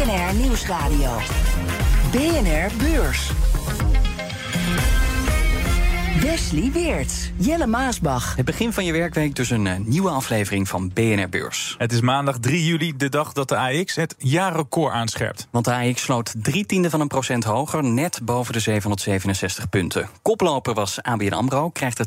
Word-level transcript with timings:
BNR 0.00 0.34
Nieuwsradio. 0.34 1.10
BNR 2.10 2.70
Beurs. 2.78 3.30
Wesley 6.20 6.70
Weert, 6.72 7.32
Jelle 7.36 7.66
Maasbach. 7.66 8.36
Het 8.36 8.44
begin 8.44 8.72
van 8.72 8.84
je 8.84 8.92
werkweek 8.92 9.34
dus 9.34 9.50
een 9.50 9.66
eh, 9.66 9.78
nieuwe 9.78 10.10
aflevering 10.10 10.68
van 10.68 10.90
BNR 10.94 11.28
Beurs. 11.28 11.74
Het 11.78 11.92
is 11.92 12.00
maandag 12.00 12.38
3 12.38 12.64
juli, 12.64 12.96
de 12.96 13.08
dag 13.08 13.32
dat 13.32 13.48
de 13.48 13.56
AX 13.56 13.94
het 13.94 14.14
jaarrecord 14.18 14.92
aanscherpt. 14.92 15.48
Want 15.50 15.64
de 15.64 15.74
AX 15.74 16.02
sloot 16.02 16.34
drie 16.36 16.66
tiende 16.66 16.90
van 16.90 17.00
een 17.00 17.08
procent 17.08 17.44
hoger, 17.44 17.84
net 17.84 18.20
boven 18.22 18.52
de 18.52 18.60
767 18.60 19.68
punten. 19.68 20.08
Koploper 20.22 20.74
was 20.74 21.02
ABN 21.02 21.32
AMRO, 21.32 21.70
krijgt 21.70 21.98
er 21.98 22.06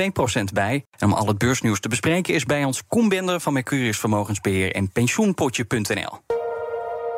2,2 0.00 0.06
procent 0.12 0.52
bij. 0.52 0.84
En 0.98 1.06
om 1.06 1.12
al 1.12 1.26
het 1.26 1.38
beursnieuws 1.38 1.80
te 1.80 1.88
bespreken 1.88 2.34
is 2.34 2.44
bij 2.44 2.64
ons 2.64 2.82
Koen 2.86 3.08
Bender 3.08 3.40
van 3.40 3.52
Mercurius 3.52 3.98
Vermogensbeheer 3.98 4.72
en 4.72 4.90
pensioenpotje.nl. 4.90 6.41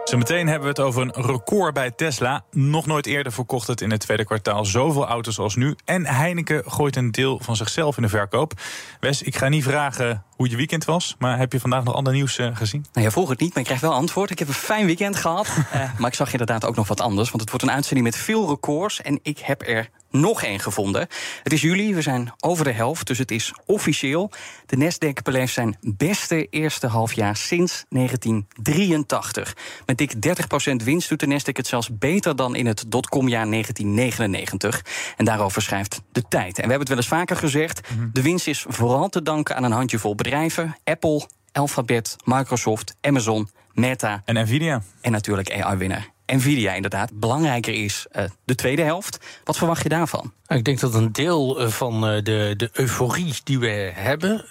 Zometeen 0.05 0.47
hebben 0.47 0.63
we 0.63 0.69
het 0.69 0.81
over 0.81 1.03
een 1.03 1.25
record 1.27 1.75
bij 1.75 1.91
Tesla. 1.91 2.45
Nog 2.51 2.87
nooit 2.87 3.07
eerder 3.07 3.33
verkocht 3.33 3.67
het 3.67 3.81
in 3.81 3.91
het 3.91 4.01
tweede 4.01 4.25
kwartaal 4.25 4.65
zoveel 4.65 5.07
auto's 5.07 5.39
als 5.39 5.57
nu. 5.57 5.77
En 5.85 6.07
Heineken 6.07 6.63
gooit 6.67 6.97
een 6.97 7.11
deel 7.11 7.39
van 7.43 7.57
zichzelf 7.57 7.97
in 7.97 8.03
de 8.03 8.09
verkoop. 8.09 8.53
Wes, 9.01 9.23
ik 9.23 9.37
ga 9.37 9.49
niet 9.49 9.65
vragen 9.65 10.25
hoe 10.37 10.51
je 10.51 10.57
weekend 10.57 10.85
was. 10.85 11.15
Maar 11.19 11.39
heb 11.39 11.53
je 11.53 11.61
vandaag 11.61 11.85
nog 11.85 11.95
ander 11.95 12.13
nieuws 12.13 12.39
uh, 12.39 12.57
gezien? 12.57 12.87
Nou, 12.93 13.07
je 13.07 13.13
vroeg 13.13 13.29
het 13.29 13.41
niet, 13.41 13.49
maar 13.49 13.59
ik 13.59 13.65
krijg 13.65 13.81
wel 13.81 13.93
antwoord. 13.93 14.31
Ik 14.31 14.39
heb 14.39 14.49
een 14.49 14.55
fijn 14.55 14.87
weekend 14.87 15.17
gehad. 15.17 15.47
uh, 15.47 15.91
maar 15.99 16.09
ik 16.09 16.17
zag 16.17 16.33
inderdaad 16.33 16.65
ook 16.65 16.77
nog 16.77 16.89
wat 16.89 17.01
anders. 17.01 17.29
Want 17.29 17.41
het 17.41 17.51
wordt 17.51 17.65
een 17.67 17.75
uitzending 17.75 18.07
met 18.07 18.17
veel 18.17 18.49
records. 18.49 19.03
En 19.03 19.19
ik 19.23 19.39
heb 19.39 19.63
er 19.69 19.91
nog 20.15 20.43
één 20.43 20.61
gevonden. 20.61 21.09
Het 21.43 21.53
is 21.53 21.61
juli, 21.61 21.95
we 21.95 22.03
zijn 22.03 22.33
over 22.41 22.65
de 22.65 22.73
helft, 22.73 23.07
dus 23.07 23.19
het 23.19 23.31
is 23.31 23.55
officieel. 23.67 24.31
De 24.67 24.77
Nasdaq 24.77 25.23
beleeft 25.23 25.53
zijn 25.53 25.77
beste 25.81 26.47
eerste 26.51 26.87
halfjaar 26.87 27.37
sinds 27.37 27.85
1983. 27.89 29.57
Met 29.87 29.99
dik 29.99 30.15
30% 30.15 30.85
winst 30.85 31.09
doet 31.09 31.21
de 31.21 31.27
Nasdaq 31.27 31.53
het 31.53 31.67
zelfs 31.67 31.99
beter 31.99 32.37
dan 32.37 32.55
in 32.55 32.67
het 32.67 32.85
dotcomjaar 32.89 33.51
1999. 33.51 34.85
En 35.17 35.25
daarover 35.25 35.63
schrijft 35.63 36.03
de 36.13 36.23
tijd. 36.29 36.59
En 36.59 36.65
we 36.65 36.75
hebben 36.75 36.79
het 36.79 36.89
wel 36.89 36.97
eens 36.97 37.07
vaker 37.07 37.37
gezegd, 37.37 37.89
de 38.13 38.23
winst 38.23 38.47
is 38.47 38.65
vooral 38.69 39.09
te 39.09 39.23
danken 39.23 39.57
aan 39.57 39.65
een 39.65 39.73
handjevol 39.73 40.15
bedrijven. 40.15 40.77
Apple, 40.85 41.27
Alphabet, 41.53 42.17
Microsoft, 42.25 42.97
Amazon, 43.01 43.49
Meta. 43.73 44.23
En 44.25 44.35
Nvidia. 44.35 44.83
En 45.01 45.13
natuurlijk 45.13 45.51
AI-winnaar 45.51 46.14
Nvidia 46.27 46.73
inderdaad 46.73 47.11
belangrijker 47.21 47.75
is 47.75 48.07
uh, 48.13 48.25
de 48.45 48.55
tweede 48.55 48.83
helft. 48.83 49.19
Wat 49.45 49.57
verwacht 49.57 49.83
je 49.83 49.89
daarvan? 49.89 50.33
Ik 50.47 50.65
denk 50.65 50.81
dat 50.81 50.95
een 50.95 51.13
deel 51.13 51.61
eh, 51.61 51.69
van 51.69 52.01
de, 52.01 52.55
de 52.57 52.71
euforie 52.73 53.35
die 53.45 53.59
we 53.59 53.91
hebben 53.95 54.45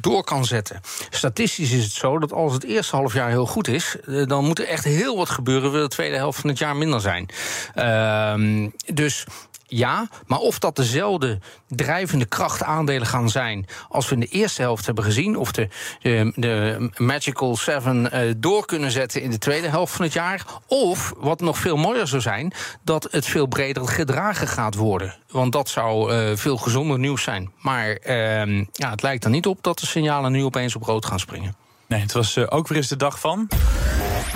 door 0.00 0.24
kan 0.24 0.44
zetten. 0.44 0.80
Statistisch 1.10 1.72
is 1.72 1.82
het 1.82 1.92
zo 1.92 2.18
dat 2.18 2.32
als 2.32 2.52
het 2.52 2.64
eerste 2.64 2.96
half 2.96 3.12
jaar 3.12 3.28
heel 3.28 3.46
goed 3.46 3.68
is, 3.68 3.96
dan 4.24 4.44
moet 4.44 4.58
er 4.58 4.66
echt 4.66 4.84
heel 4.84 5.16
wat 5.16 5.28
gebeuren. 5.28 5.72
Wil 5.72 5.82
de 5.82 5.88
tweede 5.88 6.16
helft 6.16 6.40
van 6.40 6.50
het 6.50 6.58
jaar 6.58 6.76
minder 6.76 7.00
zijn. 7.00 7.28
Uh, 7.76 8.68
dus 8.94 9.24
ja, 9.68 10.08
maar 10.26 10.38
of 10.38 10.58
dat 10.58 10.76
dezelfde 10.76 11.38
drijvende 11.68 12.24
krachtaandelen 12.24 13.06
gaan 13.06 13.28
zijn 13.28 13.66
als 13.88 14.08
we 14.08 14.14
in 14.14 14.20
de 14.20 14.26
eerste 14.26 14.62
helft 14.62 14.86
hebben 14.86 15.04
gezien, 15.04 15.36
of 15.36 15.52
de, 15.52 15.68
de, 16.02 16.32
de 16.34 16.90
Magical 16.96 17.56
Seven 17.56 18.10
uh, 18.14 18.34
door 18.36 18.66
kunnen 18.66 18.90
zetten 18.90 19.22
in 19.22 19.30
de 19.30 19.38
tweede 19.38 19.68
helft 19.68 19.94
van 19.94 20.04
het 20.04 20.12
jaar, 20.12 20.44
of 20.66 21.12
wat 21.16 21.40
nog 21.40 21.58
veel 21.58 21.76
mooier 21.76 22.06
zou 22.06 22.22
zijn, 22.22 22.52
dat 22.82 23.08
het 23.10 23.26
veel 23.26 23.46
breder 23.46 23.88
gedragen 23.88 24.48
gaat 24.48 24.74
worden. 24.74 25.16
Want 25.30 25.52
dat 25.52 25.68
zou 25.68 26.12
uh, 26.12 26.36
veel 26.36 26.56
gezonder 26.56 26.98
nieuws 26.98 27.22
zijn. 27.22 27.52
Maar 27.60 27.98
uh, 28.06 28.64
ja, 28.72 28.90
het 28.90 29.02
lijkt 29.02 29.24
er 29.24 29.30
niet 29.30 29.46
op 29.46 29.62
dat 29.62 29.78
de 29.78 29.86
signalen 29.86 30.32
nu 30.32 30.44
opeens 30.44 30.76
op 30.76 30.82
rood 30.82 31.06
gaan 31.06 31.20
springen. 31.20 31.56
Nee, 31.86 32.00
het 32.00 32.12
was 32.12 32.36
uh, 32.36 32.46
ook 32.48 32.68
weer 32.68 32.78
eens 32.78 32.88
de 32.88 32.96
dag 32.96 33.20
van. 33.20 33.48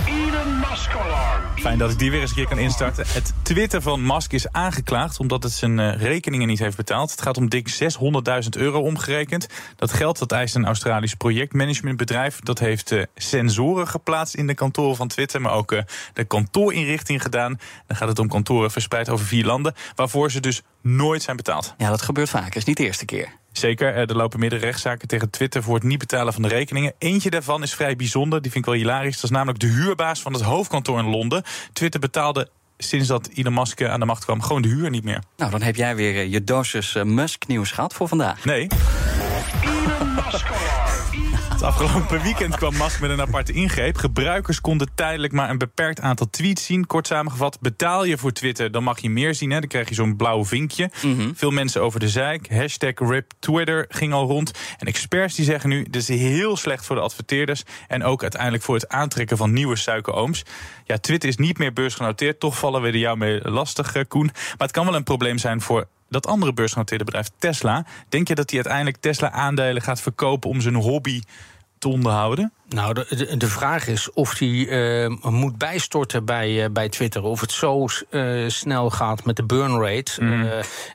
Elon. 0.06 0.62
Fijn 1.55 1.78
dat 1.78 1.91
ik 1.91 1.99
die 1.99 2.10
weer 2.10 2.21
eens 2.21 2.31
een 2.31 2.37
keer 2.37 2.49
kan 2.49 2.59
instarten. 2.59 3.05
Het 3.09 3.33
Twitter 3.43 3.83
van 3.83 4.06
Musk 4.06 4.33
is 4.33 4.53
aangeklaagd 4.53 5.19
omdat 5.19 5.43
het 5.43 5.53
zijn 5.53 5.78
uh, 5.78 5.97
rekeningen 5.97 6.47
niet 6.47 6.59
heeft 6.59 6.77
betaald. 6.77 7.10
Het 7.10 7.22
gaat 7.22 7.37
om 7.37 7.49
dik 7.49 7.71
600.000 7.71 8.49
euro 8.50 8.81
omgerekend. 8.81 9.47
Dat 9.77 9.93
geld 9.93 10.19
dat 10.19 10.32
eist 10.32 10.55
een 10.55 10.65
Australisch 10.65 11.15
projectmanagementbedrijf. 11.15 12.41
Dat 12.41 12.59
heeft 12.59 12.93
uh, 12.93 13.03
sensoren 13.15 13.88
geplaatst 13.88 14.34
in 14.34 14.47
de 14.47 14.55
kantoren 14.55 14.97
van 14.97 15.09
Twitter, 15.09 15.41
maar 15.41 15.53
ook 15.53 15.72
uh, 15.72 15.82
de 16.12 16.25
kantoorinrichting 16.25 17.22
gedaan. 17.22 17.59
Dan 17.87 17.97
gaat 17.97 18.09
het 18.09 18.19
om 18.19 18.28
kantoren 18.28 18.71
verspreid 18.71 19.09
over 19.09 19.27
vier 19.27 19.44
landen, 19.44 19.75
waarvoor 19.94 20.31
ze 20.31 20.41
dus 20.41 20.62
nooit 20.82 21.22
zijn 21.22 21.37
betaald. 21.37 21.75
Ja, 21.78 21.88
dat 21.88 22.03
gebeurt 22.03 22.28
vaak. 22.28 22.55
is 22.55 22.65
niet 22.65 22.77
de 22.77 22.84
eerste 22.84 23.05
keer. 23.05 23.41
Zeker, 23.53 23.94
er 23.94 24.16
lopen 24.16 24.41
meerdere 24.41 24.65
rechtszaken 24.65 25.09
tegen 25.09 25.31
Twitter 25.31 25.62
voor 25.62 25.75
het 25.75 25.82
niet 25.82 25.99
betalen 25.99 26.32
van 26.32 26.43
de 26.43 26.49
rekeningen. 26.49 26.93
Eentje 26.99 27.31
daarvan 27.31 27.62
is 27.62 27.75
vrij 27.75 27.97
bijzonder, 27.97 28.43
die 28.43 28.50
vind 28.50 28.66
ik 28.66 28.71
wel 28.71 28.81
hilarisch. 28.81 29.15
Dat 29.15 29.25
is 29.25 29.31
namelijk 29.31 29.59
de 29.59 29.66
huurbaas 29.66 30.22
van 30.22 30.32
het 30.32 30.43
hoofdkantoor 30.62 30.99
in 30.99 31.11
Londen. 31.11 31.43
Twitter 31.73 32.00
betaalde 32.00 32.49
sinds 32.78 33.09
dat 33.09 33.28
Elon 33.34 33.55
Musk 33.55 33.83
aan 33.83 34.00
de 34.00 34.06
macht 34.06 34.25
kwam 34.25 34.43
gewoon 34.43 34.62
de 34.62 34.69
huur 34.69 34.91
niet 34.91 35.05
meer. 35.05 35.23
Nou, 35.37 35.50
dan 35.50 35.62
heb 35.62 35.77
jij 35.77 35.97
weer 35.97 36.27
je 36.27 36.45
dosis 36.45 36.97
Musk-nieuws 37.05 37.71
gehad 37.71 37.95
voor 37.95 38.09
vandaag. 38.09 38.45
Nee. 38.45 38.67
Elon 39.62 40.15
Musk. 40.15 40.47
Het 41.62 41.71
afgelopen 41.71 42.23
weekend 42.23 42.56
kwam 42.56 42.77
Musk 42.77 43.00
met 43.00 43.11
een 43.11 43.21
aparte 43.21 43.53
ingreep. 43.53 43.97
Gebruikers 43.97 44.61
konden 44.61 44.89
tijdelijk 44.95 45.33
maar 45.33 45.50
een 45.50 45.59
beperkt 45.59 46.00
aantal 46.00 46.31
tweets 46.31 46.65
zien. 46.65 46.87
Kort 46.87 47.06
samengevat, 47.06 47.61
betaal 47.61 48.05
je 48.05 48.19
voor 48.19 48.33
Twitter, 48.33 48.71
dan 48.71 48.83
mag 48.83 48.99
je 48.99 49.11
meer 49.11 49.34
zien. 49.34 49.50
Hè? 49.50 49.59
Dan 49.59 49.69
krijg 49.69 49.89
je 49.89 49.95
zo'n 49.95 50.17
blauw 50.17 50.45
vinkje. 50.45 50.91
Mm 51.03 51.17
-hmm. 51.17 51.37
Veel 51.37 51.50
mensen 51.50 51.83
over 51.83 52.00
de 52.00 52.09
zeik. 52.09 52.50
Hashtag 52.50 52.93
RIP 52.97 53.33
Twitter 53.39 53.87
ging 53.89 54.12
al 54.12 54.27
rond. 54.27 54.50
En 54.78 54.87
experts 54.87 55.34
die 55.34 55.45
zeggen 55.45 55.69
nu, 55.69 55.83
dit 55.83 55.97
is 55.97 56.09
heel 56.09 56.56
slecht 56.56 56.87
voor 56.87 56.97
de 56.97 57.03
adverteerders. 57.03 57.62
En 57.89 58.05
ook 58.05 58.23
uiteindelijk 58.23 58.62
voor 58.62 58.75
het 58.75 58.89
aantrekken 58.89 59.37
van 59.37 59.53
nieuwe 59.53 59.77
suikerooms. 59.77 60.44
Ja, 60.84 60.99
Twitter 60.99 61.29
is 61.29 61.37
niet 61.37 61.59
meer 61.59 61.73
beursgenoteerd. 61.73 62.41
Toch 62.41 62.59
vallen 62.59 62.83
we 62.83 62.89
er 62.89 62.97
jou 62.97 63.17
mee 63.17 63.41
lastig, 63.50 64.06
Koen. 64.09 64.27
Maar 64.27 64.56
het 64.56 64.71
kan 64.71 64.84
wel 64.84 64.94
een 64.94 65.05
probleem 65.05 65.39
zijn 65.39 65.61
voor 65.61 65.87
dat 66.12 66.27
andere 66.27 66.53
beursgenoteerde 66.53 67.05
bedrijf 67.05 67.31
Tesla. 67.39 67.87
Denk 68.09 68.28
je 68.28 68.34
dat 68.34 68.50
hij 68.50 68.59
uiteindelijk 68.59 69.03
Tesla-aandelen 69.03 69.83
gaat 69.83 70.00
verkopen 70.00 70.50
om 70.50 70.61
zijn 70.61 70.75
hobby 70.75 71.23
te 71.78 71.89
onderhouden? 71.89 72.53
Nou, 72.72 72.94
de, 72.94 73.37
de, 73.37 73.49
vraag 73.49 73.87
is 73.87 74.12
of 74.12 74.38
hij 74.38 74.49
uh, 74.49 75.09
moet 75.22 75.59
bijstorten 75.59 76.25
bij, 76.25 76.50
uh, 76.50 76.71
bij 76.71 76.88
Twitter. 76.88 77.22
Of 77.22 77.41
het 77.41 77.53
zo 77.53 77.87
uh, 78.10 78.49
snel 78.49 78.91
gaat 78.91 79.25
met 79.25 79.37
de 79.37 79.44
burn 79.44 79.81
rate. 79.81 80.25
Mm. 80.25 80.47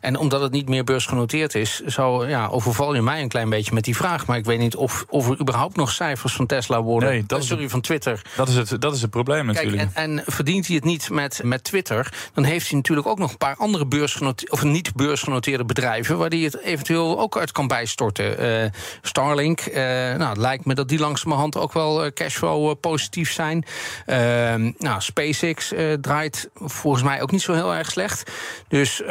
en 0.02 0.18
omdat 0.18 0.42
het 0.42 0.52
niet 0.52 0.70
meer 0.70 0.84
beursgenoteerd 0.84 1.56
is, 1.56 1.80
zo 1.80 2.26
ja, 2.26 2.48
overval 2.48 2.96
je 2.96 3.02
mij 3.02 3.22
een 3.22 3.28
klein 3.28 3.50
beetje 3.50 3.74
met 3.74 3.84
die 3.84 3.96
vraag. 3.96 4.26
Maar 4.26 4.38
ik 4.38 4.46
weet 4.46 4.60
niet 4.60 4.76
of, 4.76 5.06
of 5.10 5.30
er 5.30 5.40
überhaupt 5.40 5.76
nog 5.76 5.92
cijfers 5.92 6.34
van 6.34 6.46
Tesla 6.46 6.82
worden. 6.82 7.10
Nee, 7.10 7.24
dat 7.28 7.44
sorry, 7.44 7.70
van 7.70 7.82
Twitter. 7.82 8.22
Dat 8.36 8.48
is 8.48 8.56
het, 8.56 8.82
dat 8.82 8.96
is 8.96 9.02
het 9.02 9.12
probleem 9.12 9.46
natuurlijk. 9.46 9.78
Kijk, 9.78 9.96
en, 9.96 10.18
en, 10.18 10.24
verdient 10.26 10.68
hij 10.68 10.76
het 10.76 10.86
niet 10.86 11.10
met, 11.10 11.42
met 11.44 11.64
Twitter, 11.64 12.14
dan 12.34 12.44
heeft 12.44 12.68
hij 12.68 12.78
natuurlijk 12.78 13.08
ook 13.08 13.20
nog 13.20 13.32
een 13.32 13.38
paar 13.38 13.56
andere 13.58 13.86
beursgenoteerde, 13.86 14.54
of 14.54 14.64
niet 14.64 14.94
beursgenoteerde 14.94 15.66
bedrijven. 15.66 16.18
waar 16.18 16.30
hij 16.30 16.40
het 16.40 16.62
eventueel 16.62 17.20
ook 17.20 17.38
uit 17.38 17.52
kan 17.52 17.68
bijstorten. 17.68 18.72
Starlink, 19.02 19.74
nou, 19.74 20.30
het 20.30 20.38
lijkt 20.38 20.66
me 20.66 20.74
dat 20.74 20.90
die 20.90 21.00
langzamerhand 21.00 21.58
ook 21.58 21.67
wel 21.74 22.14
cashflow 22.14 22.80
positief 22.80 23.32
zijn. 23.32 23.66
Uh, 24.06 24.16
nou, 24.78 25.02
SpaceX 25.02 25.74
uh, 25.74 25.94
draait 25.94 26.50
volgens 26.56 27.04
mij 27.04 27.22
ook 27.22 27.32
niet 27.32 27.42
zo 27.42 27.54
heel 27.54 27.74
erg 27.74 27.92
slecht. 27.92 28.32
Dus 28.68 29.02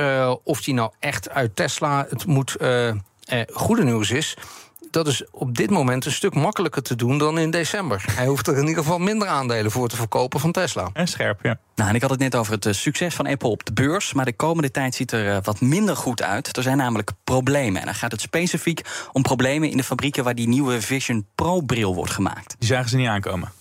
of 0.42 0.62
die 0.62 0.74
nou 0.74 0.90
echt 0.98 1.30
uit 1.30 1.56
Tesla 1.56 2.06
het 2.08 2.26
moet 2.26 2.56
goede 3.52 3.84
nieuws 3.84 4.10
is 4.10 4.36
dat 4.96 5.06
is 5.06 5.24
op 5.30 5.56
dit 5.56 5.70
moment 5.70 6.04
een 6.04 6.12
stuk 6.12 6.34
makkelijker 6.34 6.82
te 6.82 6.96
doen 6.96 7.18
dan 7.18 7.38
in 7.38 7.50
december. 7.50 8.04
Hij 8.16 8.26
hoeft 8.26 8.46
er 8.46 8.54
in 8.56 8.66
ieder 8.66 8.82
geval 8.82 8.98
minder 8.98 9.28
aandelen 9.28 9.70
voor 9.70 9.88
te 9.88 9.96
verkopen 9.96 10.40
van 10.40 10.52
Tesla. 10.52 10.90
En 10.92 11.06
scherp, 11.06 11.42
ja. 11.42 11.58
Nou, 11.74 11.88
en 11.88 11.94
ik 11.94 12.00
had 12.00 12.10
het 12.10 12.18
net 12.18 12.34
over 12.34 12.52
het 12.52 12.76
succes 12.76 13.14
van 13.14 13.26
Apple 13.26 13.48
op 13.48 13.64
de 13.64 13.72
beurs. 13.72 14.12
Maar 14.12 14.24
de 14.24 14.32
komende 14.32 14.70
tijd 14.70 14.94
ziet 14.94 15.12
er 15.12 15.40
wat 15.42 15.60
minder 15.60 15.96
goed 15.96 16.22
uit. 16.22 16.56
Er 16.56 16.62
zijn 16.62 16.76
namelijk 16.76 17.10
problemen. 17.24 17.80
En 17.80 17.86
dan 17.86 17.94
gaat 17.94 18.12
het 18.12 18.20
specifiek 18.20 18.80
om 19.12 19.22
problemen 19.22 19.70
in 19.70 19.76
de 19.76 19.84
fabrieken 19.84 20.24
waar 20.24 20.34
die 20.34 20.48
nieuwe 20.48 20.80
Vision 20.80 21.26
Pro-bril 21.34 21.94
wordt 21.94 22.12
gemaakt. 22.12 22.56
Die 22.58 22.68
zagen 22.68 22.88
ze 22.88 22.96
niet 22.96 23.08
aankomen. 23.08 23.52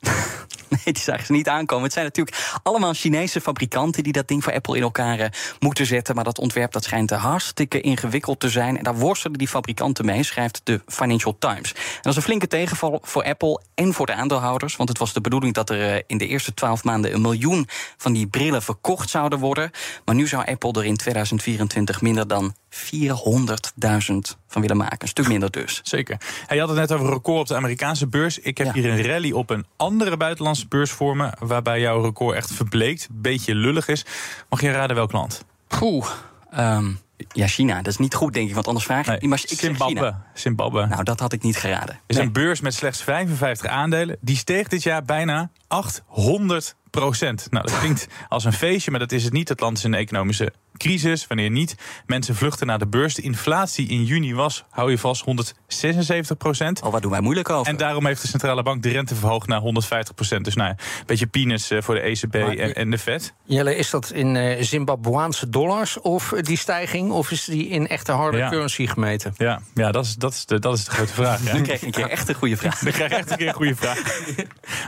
Nee, 0.84 0.94
die 0.94 1.02
zagen 1.02 1.26
ze 1.26 1.32
niet 1.32 1.48
aankomen. 1.48 1.84
Het 1.84 1.92
zijn 1.92 2.04
natuurlijk 2.04 2.60
allemaal 2.62 2.92
Chinese 2.92 3.40
fabrikanten 3.40 4.02
die 4.02 4.12
dat 4.12 4.28
ding 4.28 4.44
voor 4.44 4.52
Apple 4.52 4.76
in 4.76 4.82
elkaar 4.82 5.18
eh, 5.18 5.28
moeten 5.58 5.86
zetten. 5.86 6.14
Maar 6.14 6.24
dat 6.24 6.38
ontwerp 6.38 6.72
dat 6.72 6.84
schijnt 6.84 7.10
hartstikke 7.10 7.80
ingewikkeld 7.80 8.40
te 8.40 8.48
zijn. 8.48 8.78
En 8.78 8.84
daar 8.84 8.96
worstelen 8.96 9.38
die 9.38 9.48
fabrikanten 9.48 10.04
mee, 10.04 10.22
schrijft 10.22 10.60
de 10.64 10.80
Financial 10.86 11.36
Times. 11.38 11.72
En 11.72 11.80
dat 12.00 12.12
is 12.12 12.16
een 12.16 12.22
flinke 12.22 12.46
tegenval 12.46 13.00
voor 13.02 13.24
Apple 13.24 13.60
en 13.74 13.92
voor 13.92 14.06
de 14.06 14.14
aandeelhouders. 14.14 14.76
Want 14.76 14.88
het 14.88 14.98
was 14.98 15.12
de 15.12 15.20
bedoeling 15.20 15.54
dat 15.54 15.70
er 15.70 15.94
eh, 15.94 16.02
in 16.06 16.18
de 16.18 16.26
eerste 16.26 16.54
twaalf 16.54 16.84
maanden 16.84 17.14
een 17.14 17.20
miljoen 17.20 17.68
van 17.96 18.12
die 18.12 18.26
brillen 18.26 18.62
verkocht 18.62 19.10
zouden 19.10 19.38
worden. 19.38 19.70
Maar 20.04 20.14
nu 20.14 20.26
zou 20.26 20.46
Apple 20.46 20.72
er 20.72 20.84
in 20.84 20.96
2024 20.96 22.00
minder 22.00 22.28
dan 22.28 22.54
400.000 22.70 24.36
van 24.48 24.60
willen 24.60 24.76
maken. 24.76 24.98
Een 25.02 25.08
stuk 25.08 25.28
minder 25.28 25.50
dus. 25.50 25.80
Zeker. 25.82 26.16
Hij 26.46 26.58
had 26.58 26.68
het 26.68 26.78
net 26.78 26.92
over 26.92 27.06
een 27.06 27.12
record 27.12 27.40
op 27.40 27.46
de 27.46 27.54
Amerikaanse 27.56 28.06
beurs. 28.06 28.38
Ik 28.38 28.58
heb 28.58 28.66
Ja. 28.66 28.72
hier 28.72 28.90
een 28.90 29.02
rally 29.02 29.32
op 29.32 29.50
een 29.50 29.66
andere 29.76 30.16
buitenlandse 30.16 30.68
beurs 30.68 30.90
voor 30.90 31.16
me... 31.16 31.30
waarbij 31.38 31.80
jouw 31.80 32.02
record 32.02 32.36
echt 32.36 32.52
verbleekt, 32.52 33.08
beetje 33.10 33.54
lullig 33.54 33.88
is. 33.88 34.04
Mag 34.48 34.60
je 34.60 34.70
raden 34.70 34.96
welk 34.96 35.12
land? 35.12 35.44
Poeh. 35.66 36.06
ehm, 36.50 36.90
ja, 37.32 37.46
China. 37.46 37.76
Dat 37.76 37.86
is 37.86 37.96
niet 37.98 38.14
goed, 38.14 38.32
denk 38.32 38.48
ik. 38.48 38.54
Want 38.54 38.66
anders 38.66 38.84
vraag 38.86 39.04
je... 39.04 39.10
Nee, 39.10 39.28
maar 39.28 39.40
ik 39.48 39.58
Zimbabwe. 39.58 39.94
China. 39.94 40.24
Zimbabwe. 40.34 40.86
Nou, 40.86 41.02
dat 41.04 41.20
had 41.20 41.32
ik 41.32 41.42
niet 41.42 41.56
geraden. 41.56 42.00
is 42.06 42.16
Nee. 42.16 42.24
een 42.26 42.32
beurs 42.32 42.60
met 42.60 42.74
slechts 42.74 43.02
55 43.02 43.70
aandelen. 43.70 44.16
Die 44.20 44.36
steeg 44.36 44.68
dit 44.68 44.82
jaar 44.82 45.02
bijna 45.02 45.50
800 45.70 46.74
procent. 46.90 47.46
Nou, 47.50 47.66
dat 47.66 47.78
klinkt 47.78 48.06
als 48.28 48.44
een 48.44 48.52
feestje, 48.52 48.90
maar 48.90 49.00
dat 49.00 49.12
is 49.12 49.24
het 49.24 49.32
niet. 49.32 49.48
Het 49.48 49.60
land 49.60 49.76
is 49.78 49.84
in 49.84 49.92
een 49.92 49.98
economische 49.98 50.52
crisis. 50.76 51.26
Wanneer 51.26 51.50
niet, 51.50 51.74
mensen 52.06 52.34
vluchten 52.34 52.66
naar 52.66 52.78
de 52.78 52.86
beurs. 52.86 53.14
De 53.14 53.22
inflatie 53.22 53.88
in 53.88 54.04
juni 54.04 54.34
was, 54.34 54.64
hou 54.70 54.90
je 54.90 54.98
vast, 54.98 55.24
176 55.24 56.36
procent. 56.36 56.82
Oh, 56.82 56.92
wat 56.92 57.02
doen 57.02 57.10
wij 57.10 57.20
moeilijk 57.20 57.50
over? 57.50 57.66
En 57.72 57.76
daarom 57.76 58.06
heeft 58.06 58.22
de 58.22 58.28
centrale 58.28 58.62
bank 58.62 58.82
de 58.82 58.88
rente 58.88 59.14
verhoogd 59.14 59.46
naar 59.48 59.60
150 59.60 60.14
procent. 60.14 60.44
Dus 60.44 60.54
nou, 60.54 60.68
ja, 60.68 60.74
een 60.98 61.06
beetje 61.06 61.26
peanuts 61.26 61.70
eh, 61.70 61.82
voor 61.82 61.94
de 61.94 62.00
ECB 62.00 62.34
Maar- 62.34 62.56
en, 62.56 62.74
en 62.74 62.90
de 62.90 62.98
Fed. 62.98 63.34
Jelle, 63.44 63.76
is 63.76 63.90
dat 63.90 64.10
in 64.10 64.36
eh 64.36 64.62
Zimbabweaanse 64.62 65.48
dollars 65.48 66.00
of 66.00 66.32
die 66.40 66.56
stijging? 66.58 67.10
Of 67.10 67.30
is 67.30 67.44
die 67.44 67.68
in 67.68 67.86
echte 67.88 68.12
harde 68.12 68.36
Ja. 68.36 68.48
currency 68.48 68.86
gemeten? 68.86 69.34
Ja, 69.36 69.60
ja 69.74 69.90
dat, 69.92 70.04
is, 70.04 70.14
dat, 70.14 70.32
is 70.32 70.46
de, 70.46 70.58
dat 70.58 70.76
is 70.78 70.84
de 70.84 70.90
grote 70.90 71.12
vraag. 71.12 71.44
Ja. 71.44 71.52
Dan 71.52 71.62
kreeg 71.62 71.76
ik 71.76 71.82
een 71.82 71.90
keer 71.90 72.08
echt 72.10 72.28
een 72.28 72.34
goede 72.34 72.56
vraag. 72.56 72.78
Dan 72.78 72.92
krijg 72.92 73.10
je 73.10 73.16
echt 73.16 73.30
een 73.30 73.36
keer 73.36 73.48
een 73.48 73.54
goede 73.54 73.76
vraag. 73.76 74.02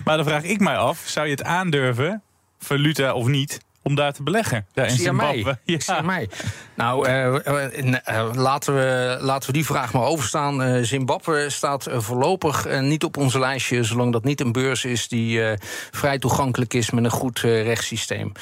Maar 0.05 0.17
dan 0.17 0.27
vraag 0.27 0.43
ik 0.43 0.61
mij 0.61 0.72
af, 0.77 1.03
zou 1.07 1.27
je 1.27 1.33
het 1.33 1.45
aandurven, 1.45 2.23
valuta 2.59 3.13
of 3.13 3.27
niet, 3.27 3.61
om 3.83 3.95
daar 3.95 4.13
te 4.13 4.23
beleggen? 4.23 4.67
Ja, 4.73 4.85
in 4.85 4.91
Zie 4.91 5.05
je 5.05 5.13
mij? 5.13 5.35
Zimbabwe. 5.35 5.81
Zie 5.81 6.03
mij. 6.03 6.29
Nou, 6.75 7.07
eh, 7.07 7.47
eh, 7.47 7.95
eh, 8.05 8.35
laten, 8.35 8.75
we, 8.75 9.17
laten 9.21 9.47
we 9.47 9.53
die 9.53 9.65
vraag 9.65 9.93
maar 9.93 10.03
overstaan. 10.03 10.85
Zimbabwe 10.85 11.51
staat 11.51 11.89
voorlopig 11.91 12.81
niet 12.81 13.05
op 13.05 13.17
onze 13.17 13.39
lijstje... 13.39 13.85
zolang 13.85 14.13
dat 14.13 14.25
niet 14.25 14.41
een 14.41 14.53
beurs 14.53 14.85
is 14.85 15.09
die 15.09 15.57
vrij 15.91 16.19
toegankelijk 16.19 16.75
is... 16.75 16.91
met 16.91 17.05
een 17.05 17.11
goed 17.11 17.39
rechtssysteem. 17.39 18.33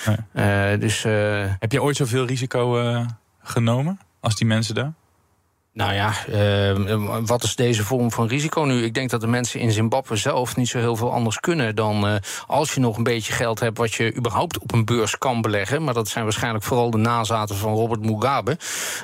Dus, 0.79 1.03
Heb 1.59 1.73
je 1.73 1.83
ooit 1.83 1.97
zoveel 1.97 2.27
risico 2.27 2.95
genomen 3.43 4.01
als 4.21 4.37
die 4.37 4.47
mensen 4.47 4.75
daar? 4.75 4.93
Nou 5.73 5.93
ja, 5.93 6.13
eh, 6.27 7.21
wat 7.27 7.43
is 7.43 7.57
deze 7.57 7.85
vorm 7.85 8.11
van 8.11 8.27
risico 8.27 8.63
nu? 8.63 8.85
Ik 8.85 8.95
denk 8.95 9.11
dat 9.11 9.21
de 9.21 9.27
mensen 9.27 9.61
in 9.61 9.73
Zimbabwe 9.73 10.17
zelf 10.17 10.57
niet 10.57 10.69
zo 10.69 10.79
heel 10.79 10.97
veel 10.97 11.13
anders 11.13 11.41
kunnen... 11.41 11.75
dan 11.75 12.07
eh, 12.07 12.15
als 12.47 12.75
je 12.75 12.81
nog 12.81 12.97
een 12.97 13.03
beetje 13.03 13.33
geld 13.33 13.61
hebt... 13.61 13.79
wat 13.79 13.95
je 13.95 14.17
überhaupt 14.17 14.59
op 14.59 14.73
een 14.73 14.85
beurs 14.85 15.19
kan 15.19 15.41
beleggen. 15.41 15.85
Maar 15.85 15.95
dat 15.95 16.09
zijn 16.09 16.25
waarschijnlijk 16.25 16.65
vooral 16.65 16.91
de 16.91 16.99
nazaten 16.99 17.57
van 17.57 17.75
Robert 17.75 18.01
Mugabe. 18.01 18.59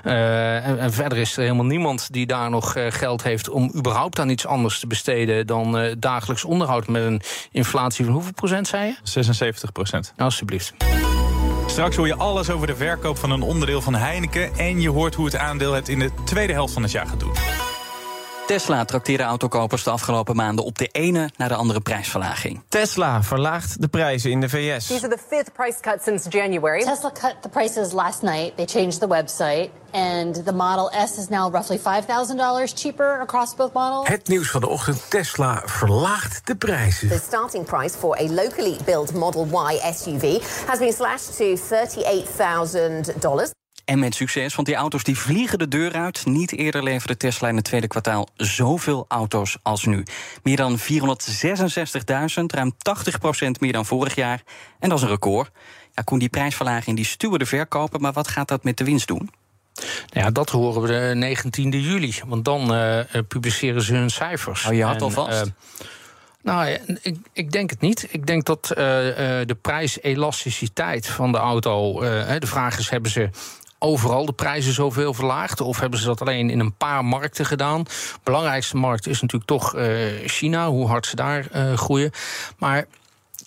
Eh, 0.05 0.67
en, 0.67 0.79
en 0.79 0.93
verder 0.93 1.19
is 1.19 1.37
er 1.37 1.43
helemaal 1.43 1.65
niemand 1.65 2.13
die 2.13 2.27
daar 2.27 2.51
nog 2.51 2.77
eh, 2.77 2.87
geld 2.89 3.23
heeft... 3.23 3.49
om 3.49 3.73
überhaupt 3.77 4.19
aan 4.19 4.29
iets 4.29 4.47
anders 4.47 4.81
te 4.81 4.87
besteden... 4.87 5.47
dan 5.47 5.95
dagelijks 5.99 6.45
onderhoud 6.45 6.89
met 6.89 7.03
een 7.03 7.21
inflatie 7.51 8.05
van 8.05 8.15
hoeveel 8.15 8.33
procent, 8.33 8.69
zei 8.69 8.87
je? 8.87 8.97
76 9.03 9.73
procent. 9.73 10.13
Alsjeblieft. 10.17 10.75
Straks 11.77 11.97
hoor 11.97 12.07
je 12.07 12.17
alles 12.17 12.51
over 12.51 12.67
de 12.67 12.77
verkoop 12.77 13.19
van 13.19 13.31
een 13.31 13.43
onderdeel 13.43 13.81
van 13.81 13.95
Heineken... 13.95 14.57
en 14.57 14.81
je 14.81 14.91
hoort 14.91 15.15
hoe 15.15 15.25
het 15.25 15.37
aandeel 15.37 15.73
het 15.73 15.89
in 15.89 15.99
de 15.99 16.11
tweede 16.25 16.53
helft 16.53 16.73
van 16.73 16.83
het 16.83 16.91
jaar 16.91 17.07
gaat 17.07 17.21
doen. 17.21 17.66
Tesla 18.47 18.85
trakteerde 18.85 19.23
autokopers 19.23 19.83
de 19.83 19.91
afgelopen 19.91 20.37
maanden 20.37 20.65
op 20.65 20.79
de 20.79 20.89
ene 20.93 21.31
naar 21.37 21.49
de 21.49 21.55
andere 21.55 21.81
prijsverlaging. 21.81 22.63
Tesla 22.69 23.23
verlaagt 23.23 23.81
de 23.81 23.89
prijzen 23.89 24.31
in 24.31 24.41
de 24.41 24.49
VS. 24.49 24.87
These 24.87 25.07
are 25.07 25.17
the 25.17 25.23
fifth 25.29 25.53
price 25.53 25.81
cut 25.81 26.03
since 26.03 26.29
January. 26.29 26.85
Tesla 26.85 27.11
cut 27.11 27.37
the 27.41 27.49
prices 27.49 27.93
last 27.93 28.23
night. 28.23 28.57
They 28.57 28.67
changed 28.67 29.01
the 29.01 29.09
website, 29.09 29.71
and 29.91 30.45
the 30.45 30.53
Model 30.53 31.07
S 31.07 31.19
is 31.19 31.29
now 31.29 31.53
roughly 31.53 31.79
$5,000 31.79 32.75
cheaper 32.75 33.21
across 33.21 33.55
both 33.55 33.73
models. 33.73 34.09
Het 34.09 34.29
nieuws 34.29 34.51
van 34.51 34.61
de 34.61 34.69
ochtend. 34.69 35.11
Tesla 35.11 35.63
verlaagt 35.65 36.47
de 36.47 36.57
prijzen. 36.57 37.09
The 37.09 37.23
starting 37.27 37.65
price 37.65 37.99
for 37.99 38.19
a 38.19 38.25
locally 38.33 38.77
built 38.85 39.15
Model 39.15 39.47
Y 39.73 39.93
SUV 39.95 40.43
has 40.67 40.79
been 40.79 40.93
slashed 40.93 41.37
to 41.37 41.57
$38,000. 41.57 43.55
En 43.87 43.99
met 43.99 44.15
succes, 44.15 44.55
want 44.55 44.67
die 44.69 44.77
auto's 44.77 45.03
die 45.03 45.19
vliegen 45.19 45.59
de 45.59 45.69
deur 45.69 45.93
uit. 45.93 46.27
Niet 46.27 46.53
eerder 46.53 46.83
leverde 46.83 47.17
Tesla 47.17 47.49
in 47.49 47.57
het 47.57 47.65
tweede 47.65 47.87
kwartaal 47.87 48.29
zoveel 48.37 49.05
auto's 49.09 49.57
als 49.63 49.85
nu. 49.85 50.03
Meer 50.43 50.57
dan 50.57 50.79
466.000, 50.79 50.85
ruim 52.47 52.73
80% 52.73 53.51
meer 53.61 53.73
dan 53.73 53.87
vorig 53.87 54.15
jaar. 54.15 54.43
En 54.79 54.89
dat 54.89 54.99
is 54.99 55.05
een 55.05 55.11
record. 55.11 55.51
Ja, 55.95 56.03
Koen, 56.03 56.19
die 56.19 56.29
prijsverlaging 56.29 56.97
die 56.97 57.05
stuwen 57.05 57.39
de 57.39 57.47
verkopen... 57.47 58.01
maar 58.01 58.13
wat 58.13 58.29
gaat 58.29 58.49
dat 58.49 58.65
met 58.65 58.77
de 58.77 58.85
winst 58.85 59.07
doen? 59.07 59.31
Nou 60.13 60.25
ja, 60.27 60.31
dat 60.31 60.51
horen 60.51 60.83
we 60.83 60.89
de 60.89 61.37
19e 61.37 61.69
juli. 61.69 62.15
Want 62.27 62.45
dan 62.45 62.75
eh, 62.75 62.99
eh, 62.99 63.07
publiceren 63.29 63.83
ze 63.83 63.95
hun 63.95 64.11
cijfers. 64.11 64.63
Hou 64.63 64.75
je 64.75 64.85
hart 64.85 64.97
En, 64.97 65.03
alvast? 65.03 65.41
eh, 65.43 65.47
nou, 66.43 66.79
ik, 67.03 67.17
ik 67.33 67.53
denk 67.53 67.71
het 67.71 67.81
niet. 67.81 68.07
Ik 68.11 68.27
denk 68.27 68.45
dat 68.45 68.71
eh, 68.71 69.41
eh, 69.41 69.47
de 69.47 69.55
prijselasticiteit 69.55 71.07
van 71.07 71.33
de 71.33 71.39
auto. 71.39 72.01
eh, 72.03 72.35
de 72.41 72.47
vraag 72.47 72.79
is: 72.79 72.91
hebben 72.91 73.11
ze 73.11 73.31
overal 73.79 74.27
de 74.27 74.33
prijzen 74.33 74.73
zoveel 74.73 75.15
verlaagd? 75.15 75.61
Of 75.61 75.81
hebben 75.81 75.99
ze 75.99 76.07
dat 76.07 76.21
alleen 76.21 76.51
in 76.51 76.61
een 76.61 76.75
paar 76.75 77.05
markten 77.05 77.47
gedaan? 77.47 77.83
De 77.83 78.21
belangrijkste 78.23 78.77
markt 78.77 79.07
is 79.07 79.21
natuurlijk 79.21 79.51
toch 79.51 79.75
eh, 79.75 79.89
China, 80.27 80.69
hoe 80.69 80.87
hard 80.87 81.07
ze 81.07 81.17
daar 81.17 81.47
eh, 81.51 81.73
groeien. 81.73 82.11
Maar 82.59 82.87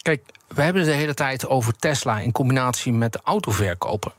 kijk, 0.02 0.24
we 0.48 0.62
hebben 0.62 0.82
het 0.82 0.92
de 0.92 0.98
hele 0.98 1.14
tijd 1.14 1.48
over 1.48 1.76
Tesla 1.76 2.20
in 2.20 2.32
combinatie 2.32 2.94
met 2.94 3.14
de 3.14 3.20
autoverkopen. 3.24 4.12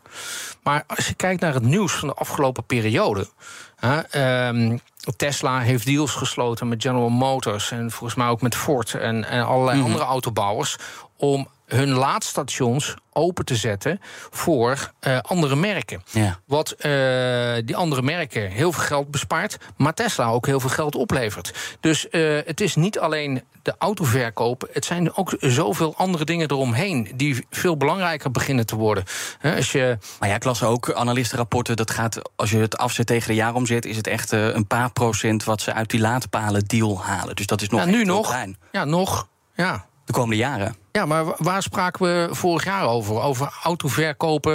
Maar 0.63 0.85
als 0.87 1.07
je 1.07 1.15
kijkt 1.15 1.41
naar 1.41 1.55
het 1.55 1.63
nieuws 1.63 1.93
van 1.93 2.09
de 2.09 2.15
afgelopen 2.15 2.65
periode. 2.65 3.29
hè, 3.77 4.01
ehm, 4.01 4.79
Tesla 5.17 5.61
heeft 5.61 5.87
deals 5.87 6.13
gesloten 6.13 6.69
met 6.69 6.83
General 6.83 7.09
Motors 7.09 7.71
en 7.71 7.91
volgens 7.91 8.19
mij 8.19 8.29
ook 8.29 8.41
met 8.41 8.55
Ford 8.55 8.95
en, 8.95 9.25
en 9.25 9.47
allerlei 9.47 9.83
andere 9.83 10.05
autobouwers. 10.05 10.77
om 11.17 11.49
hun 11.75 11.91
laadstations 11.91 12.97
open 13.13 13.45
te 13.45 13.57
zetten 13.57 14.01
voor 14.31 14.93
eh, 15.01 15.19
andere 15.19 15.57
merken. 15.57 16.03
Ja. 16.11 16.39
Wat 16.47 16.71
eh, 16.71 17.55
die 17.65 17.77
andere 17.77 18.03
merken 18.03 18.51
heel 18.51 18.73
veel 18.73 18.85
geld 18.85 19.11
bespaart, 19.11 19.57
maar 19.77 19.95
Tesla 19.95 20.27
ook 20.27 20.47
heel 20.47 20.61
veel 20.61 20.71
geld 20.71 20.95
oplevert. 20.95 21.77
Dus 21.81 22.09
eh, 22.09 22.39
het 22.45 22.61
is 22.61 22.75
niet 22.75 22.99
alleen 22.99 23.43
de 23.63 23.75
autoverkoop, 23.79 24.69
het 24.73 24.85
zijn 24.85 25.17
ook 25.17 25.35
zoveel 25.39 25.95
andere 25.97 26.25
dingen 26.25 26.51
eromheen 26.51 27.13
die 27.15 27.47
veel 27.51 27.77
belangrijker 27.77 28.31
beginnen 28.31 28.67
te 28.67 28.77
worden. 28.77 29.05
Als 29.43 29.73
je, 29.73 29.99
Maar 30.19 30.29
ja, 30.29 30.35
ik 30.35 30.45
las 30.45 30.63
ook 30.63 30.93
analistenrapporten. 30.93 31.77
Dat 31.77 31.91
gaat, 31.91 32.21
als 32.37 32.51
je 32.51 32.59
het 32.59 32.79
afzet 32.79 33.07
tegen 33.07 33.29
de 33.29 33.35
jaaromzet, 33.35 33.85
is 33.85 33.97
het 33.97 34.07
echt 34.07 34.33
een 34.33 34.67
paar 34.67 34.93
procent 34.93 35.45
wat 35.45 35.61
ze 35.61 35.73
uit 35.73 35.91
die 35.91 36.01
laadpalen 36.01 36.65
deal 36.65 37.03
halen. 37.03 37.37
Dus 37.37 37.47
dat 37.47 37.63
is 37.63 37.69
nog 37.69 37.81
ja, 37.81 37.87
nu 37.87 37.93
echt 37.93 38.05
heel 38.05 38.15
nog, 38.15 38.29
klein. 38.29 38.57
ja, 38.73 38.85
nog, 38.85 39.29
ja. 39.55 39.89
De 40.11 40.17
komende 40.17 40.37
jaren. 40.37 40.77
Ja, 40.93 41.07
maar 41.07 41.25
wa- 41.25 41.35
waar 41.39 41.63
spraken 41.63 42.05
we 42.07 42.35
vorig 42.35 42.65
jaar 42.65 42.87
over? 42.89 43.21
Over 43.23 43.59
autoverkopen. 43.63 44.53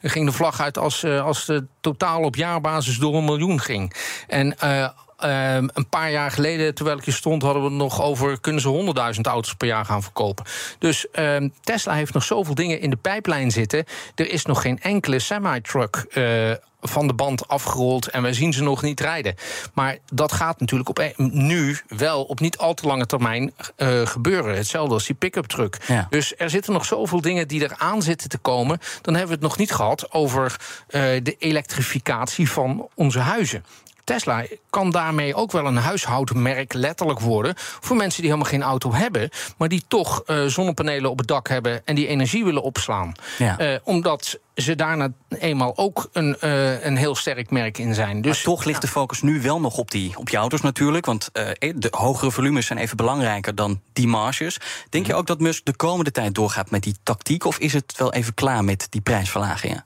Er 0.00 0.10
ging 0.10 0.26
de 0.26 0.32
vlag 0.32 0.60
uit 0.60 0.78
als, 0.78 1.02
eh, 1.02 1.24
als 1.24 1.44
de 1.44 1.66
totaal 1.80 2.22
op 2.22 2.36
jaarbasis 2.36 2.96
door 2.98 3.14
een 3.14 3.24
miljoen 3.24 3.60
ging. 3.60 3.94
En 4.28 4.58
eh, 4.58 4.88
ehm, 5.18 5.68
een 5.72 5.88
paar 5.88 6.10
jaar 6.10 6.30
geleden, 6.30 6.74
terwijl 6.74 6.98
ik 6.98 7.04
hier 7.04 7.14
stond, 7.14 7.42
hadden 7.42 7.62
we 7.62 7.68
het 7.68 7.76
nog 7.76 8.02
over: 8.02 8.40
kunnen 8.40 8.60
ze 8.60 8.68
100.000 9.14 9.20
auto's 9.26 9.54
per 9.54 9.66
jaar 9.66 9.84
gaan 9.84 10.02
verkopen? 10.02 10.44
Dus 10.78 11.10
ehm, 11.10 11.48
Tesla 11.60 11.94
heeft 11.94 12.14
nog 12.14 12.24
zoveel 12.24 12.54
dingen 12.54 12.80
in 12.80 12.90
de 12.90 12.96
pijplijn 12.96 13.50
zitten. 13.50 13.84
Er 14.14 14.30
is 14.30 14.44
nog 14.44 14.60
geen 14.60 14.80
enkele 14.80 15.18
semi-truck. 15.18 16.06
eh, 16.10 16.52
van 16.86 17.06
de 17.06 17.14
band 17.14 17.48
afgerold 17.48 18.08
en 18.08 18.22
wij 18.22 18.32
zien 18.32 18.52
ze 18.52 18.62
nog 18.62 18.82
niet 18.82 19.00
rijden. 19.00 19.34
Maar 19.74 19.98
dat 20.12 20.32
gaat 20.32 20.60
natuurlijk 20.60 20.88
op, 20.88 21.12
nu 21.16 21.78
wel 21.88 22.22
op 22.22 22.40
niet 22.40 22.58
al 22.58 22.74
te 22.74 22.86
lange 22.86 23.06
termijn 23.06 23.52
eh, 23.76 24.06
gebeuren. 24.06 24.56
Hetzelfde 24.56 24.94
als 24.94 25.06
die 25.06 25.14
pick-up 25.14 25.46
truck. 25.46 25.78
Ja. 25.86 26.06
Dus 26.10 26.34
er 26.36 26.50
zitten 26.50 26.72
nog 26.72 26.84
zoveel 26.84 27.20
dingen 27.20 27.48
die 27.48 27.62
eraan 27.62 28.02
zitten 28.02 28.28
te 28.28 28.38
komen. 28.38 28.78
Dan 29.00 29.14
hebben 29.14 29.26
we 29.26 29.34
het 29.34 29.48
nog 29.50 29.58
niet 29.58 29.72
gehad 29.72 30.12
over 30.12 30.56
eh, 30.86 31.02
de 31.22 31.36
elektrificatie 31.38 32.50
van 32.50 32.88
onze 32.94 33.18
huizen. 33.18 33.64
Tesla 34.04 34.44
kan 34.70 34.90
daarmee 34.90 35.34
ook 35.34 35.52
wel 35.52 35.66
een 35.66 35.76
huishoudmerk 35.76 36.72
letterlijk 36.72 37.20
worden 37.20 37.54
voor 37.56 37.96
mensen 37.96 38.20
die 38.22 38.30
helemaal 38.30 38.52
geen 38.52 38.62
auto 38.62 38.92
hebben, 38.92 39.30
maar 39.56 39.68
die 39.68 39.84
toch 39.88 40.22
eh, 40.26 40.44
zonnepanelen 40.44 41.10
op 41.10 41.18
het 41.18 41.26
dak 41.26 41.48
hebben 41.48 41.82
en 41.84 41.94
die 41.94 42.06
energie 42.06 42.44
willen 42.44 42.62
opslaan. 42.62 43.12
Ja. 43.38 43.58
Eh, 43.58 43.78
omdat 43.84 44.38
ze 44.54 44.74
daarna 44.74 45.08
eenmaal 45.28 45.76
ook 45.76 46.08
een, 46.12 46.38
eh, 46.40 46.84
een 46.84 46.96
heel 46.96 47.14
sterk 47.14 47.50
merk 47.50 47.78
in 47.78 47.94
zijn. 47.94 48.20
Dus 48.20 48.44
maar 48.44 48.54
toch 48.54 48.64
ligt 48.64 48.80
de 48.80 48.88
focus 48.88 49.22
nu 49.22 49.42
wel 49.42 49.60
nog 49.60 49.78
op 49.78 49.90
die, 49.90 50.18
op 50.18 50.26
die 50.26 50.38
auto's 50.38 50.60
natuurlijk. 50.60 51.06
Want 51.06 51.30
de 51.32 51.88
hogere 51.90 52.30
volumes 52.30 52.66
zijn 52.66 52.78
even 52.78 52.96
belangrijker 52.96 53.54
dan 53.54 53.80
die 53.92 54.06
marges. 54.06 54.60
Denk 54.88 55.06
je 55.06 55.14
ook 55.14 55.26
dat 55.26 55.40
Musk 55.40 55.64
de 55.64 55.76
komende 55.76 56.10
tijd 56.10 56.34
doorgaat 56.34 56.70
met 56.70 56.82
die 56.82 56.96
tactiek? 57.02 57.44
Of 57.44 57.58
is 57.58 57.72
het 57.72 57.94
wel 57.96 58.12
even 58.12 58.34
klaar 58.34 58.64
met 58.64 58.86
die 58.90 59.00
prijsverlagingen? 59.00 59.84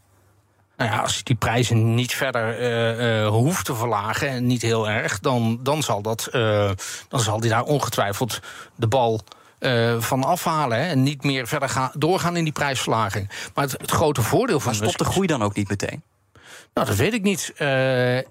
Nou 0.78 0.90
ja, 0.90 0.98
als 1.00 1.14
hij 1.14 1.22
die 1.22 1.36
prijzen 1.36 1.94
niet 1.94 2.14
verder 2.14 2.58
eh, 2.58 3.28
hoeft 3.28 3.64
te 3.64 3.74
verlagen, 3.74 4.28
en 4.28 4.46
niet 4.46 4.62
heel 4.62 4.88
erg, 4.88 5.20
dan, 5.20 5.58
dan, 5.62 5.82
zal, 5.82 6.02
dat, 6.02 6.26
eh, 6.26 6.70
dan 7.08 7.20
zal 7.20 7.40
hij 7.40 7.48
daar 7.48 7.62
ongetwijfeld 7.62 8.40
de 8.74 8.86
bal 8.86 9.20
van 9.98 10.24
afhalen. 10.24 10.78
Hè, 10.78 10.88
en 10.88 11.02
niet 11.02 11.24
meer 11.24 11.46
verder 11.46 11.68
gaan, 11.68 11.90
doorgaan 11.94 12.36
in 12.36 12.44
die 12.44 12.52
prijsverlaging. 12.52 13.30
Maar 13.54 13.64
het, 13.64 13.80
het 13.80 13.90
grote 13.90 14.22
voordeel 14.22 14.60
van. 14.60 14.66
Maar 14.66 14.88
stopt 14.88 14.98
de 14.98 15.04
groei 15.04 15.26
dan 15.26 15.42
ook 15.42 15.54
niet 15.54 15.68
meteen? 15.68 16.02
Nou, 16.74 16.90
dat 16.90 16.98
weet 16.98 17.14
ik 17.14 17.22
niet. 17.22 17.52
Uh, 17.58 18.16
uh, 18.16 18.22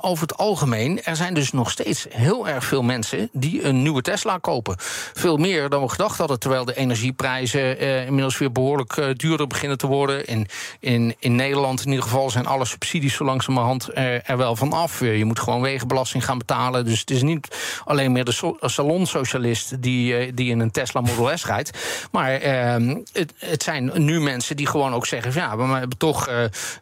over 0.00 0.22
het 0.22 0.36
algemeen, 0.36 1.02
er 1.02 1.16
zijn 1.16 1.34
dus 1.34 1.52
nog 1.52 1.70
steeds 1.70 2.06
heel 2.10 2.48
erg 2.48 2.64
veel 2.64 2.82
mensen 2.82 3.28
die 3.32 3.64
een 3.64 3.82
nieuwe 3.82 4.02
Tesla 4.02 4.38
kopen. 4.38 4.74
Veel 5.14 5.36
meer 5.36 5.68
dan 5.68 5.82
we 5.82 5.88
gedacht 5.88 6.18
hadden, 6.18 6.38
terwijl 6.38 6.64
de 6.64 6.76
energieprijzen 6.76 7.82
uh, 7.82 8.06
inmiddels 8.06 8.38
weer 8.38 8.52
behoorlijk 8.52 9.18
duurder 9.18 9.46
beginnen 9.46 9.78
te 9.78 9.86
worden. 9.86 10.26
In, 10.26 10.46
in, 10.80 11.14
in 11.18 11.36
Nederland 11.36 11.80
in 11.80 11.88
ieder 11.88 12.04
geval 12.04 12.30
zijn 12.30 12.46
alle 12.46 12.64
subsidies 12.64 13.14
zo 13.14 13.24
langzamerhand 13.24 13.88
er 13.94 14.36
wel 14.36 14.56
van 14.56 14.72
af. 14.72 15.00
je 15.00 15.24
moet 15.24 15.40
gewoon 15.40 15.60
wegenbelasting 15.60 16.24
gaan 16.24 16.38
betalen. 16.38 16.84
Dus 16.84 17.00
het 17.00 17.10
is 17.10 17.22
niet 17.22 17.48
alleen 17.84 18.12
meer 18.12 18.24
de 18.24 18.32
so 18.32 18.56
salonsocialist 18.60 19.82
die, 19.82 20.34
die 20.34 20.50
in 20.50 20.60
een 20.60 20.70
Tesla 20.70 21.00
Model 21.00 21.38
S 21.38 21.46
rijdt. 21.46 21.78
Maar 22.10 22.32
ehm, 22.32 22.96
het, 23.12 23.32
het, 23.38 23.62
zijn 23.62 23.90
nu 23.94 24.20
mensen 24.20 24.56
die 24.56 24.66
gewoon 24.66 24.94
ook 24.94 25.06
zeggen: 25.06 25.32
ja, 25.34 25.56
we 25.56 25.62
hebben 25.62 25.98
toch 25.98 26.28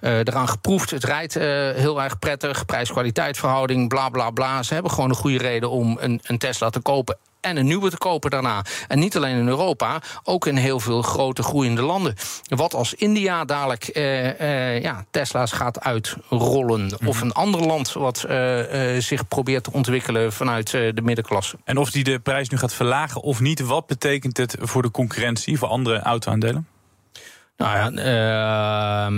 eraan 0.00 0.48
geproefd. 0.48 0.85
Het 0.90 1.04
rijdt 1.04 1.36
uh, 1.36 1.42
heel 1.70 2.02
erg 2.02 2.18
prettig, 2.18 2.64
prijs-kwaliteit 2.64 3.38
verhouding, 3.38 3.88
bla 3.88 4.08
bla 4.08 4.30
bla. 4.30 4.62
Ze 4.62 4.74
hebben 4.74 4.92
gewoon 4.92 5.10
een 5.10 5.16
goede 5.16 5.38
reden 5.38 5.70
om 5.70 5.96
een, 6.00 6.20
een 6.22 6.38
Tesla 6.38 6.70
te 6.70 6.80
kopen 6.80 7.18
en 7.46 7.56
een 7.56 7.66
nieuwe 7.66 7.90
te 7.90 7.98
kopen 7.98 8.30
daarna. 8.30 8.64
En 8.88 8.98
niet 8.98 9.16
alleen 9.16 9.36
in 9.36 9.48
Europa, 9.48 10.02
ook 10.22 10.46
in 10.46 10.56
heel 10.56 10.80
veel 10.80 11.02
grote 11.02 11.42
groeiende 11.42 11.82
landen. 11.82 12.14
Wat 12.48 12.74
als 12.74 12.94
India 12.94 13.44
dadelijk 13.44 13.90
uh, 13.92 14.40
uh, 14.40 14.82
ja, 14.82 15.04
Tesla's 15.10 15.52
gaat 15.52 15.80
uitrollen. 15.80 16.80
Mm 16.80 16.90
-hmm. 16.98 17.08
Of 17.08 17.20
een 17.20 17.32
ander 17.32 17.66
land 17.66 17.92
wat 17.92 18.24
uh, 18.28 18.60
zich 18.98 19.28
probeert 19.28 19.64
te 19.64 19.72
ontwikkelen 19.72 20.32
vanuit 20.32 20.70
de 20.70 21.02
middenklasse. 21.02 21.56
En 21.64 21.76
of 21.76 21.90
die 21.90 22.04
de 22.04 22.18
prijs 22.18 22.48
nu 22.48 22.58
gaat 22.58 22.74
verlagen 22.74 23.20
of 23.20 23.40
niet, 23.40 23.60
wat 23.60 23.86
betekent 23.86 24.36
het 24.36 24.56
voor 24.60 24.82
de 24.82 24.90
concurrentie, 24.90 25.58
voor 25.58 25.68
andere 25.68 26.00
auto-aandelen? 26.00 26.66
Nou 27.56 27.94
ja, 27.94 29.08
uh, 29.08 29.12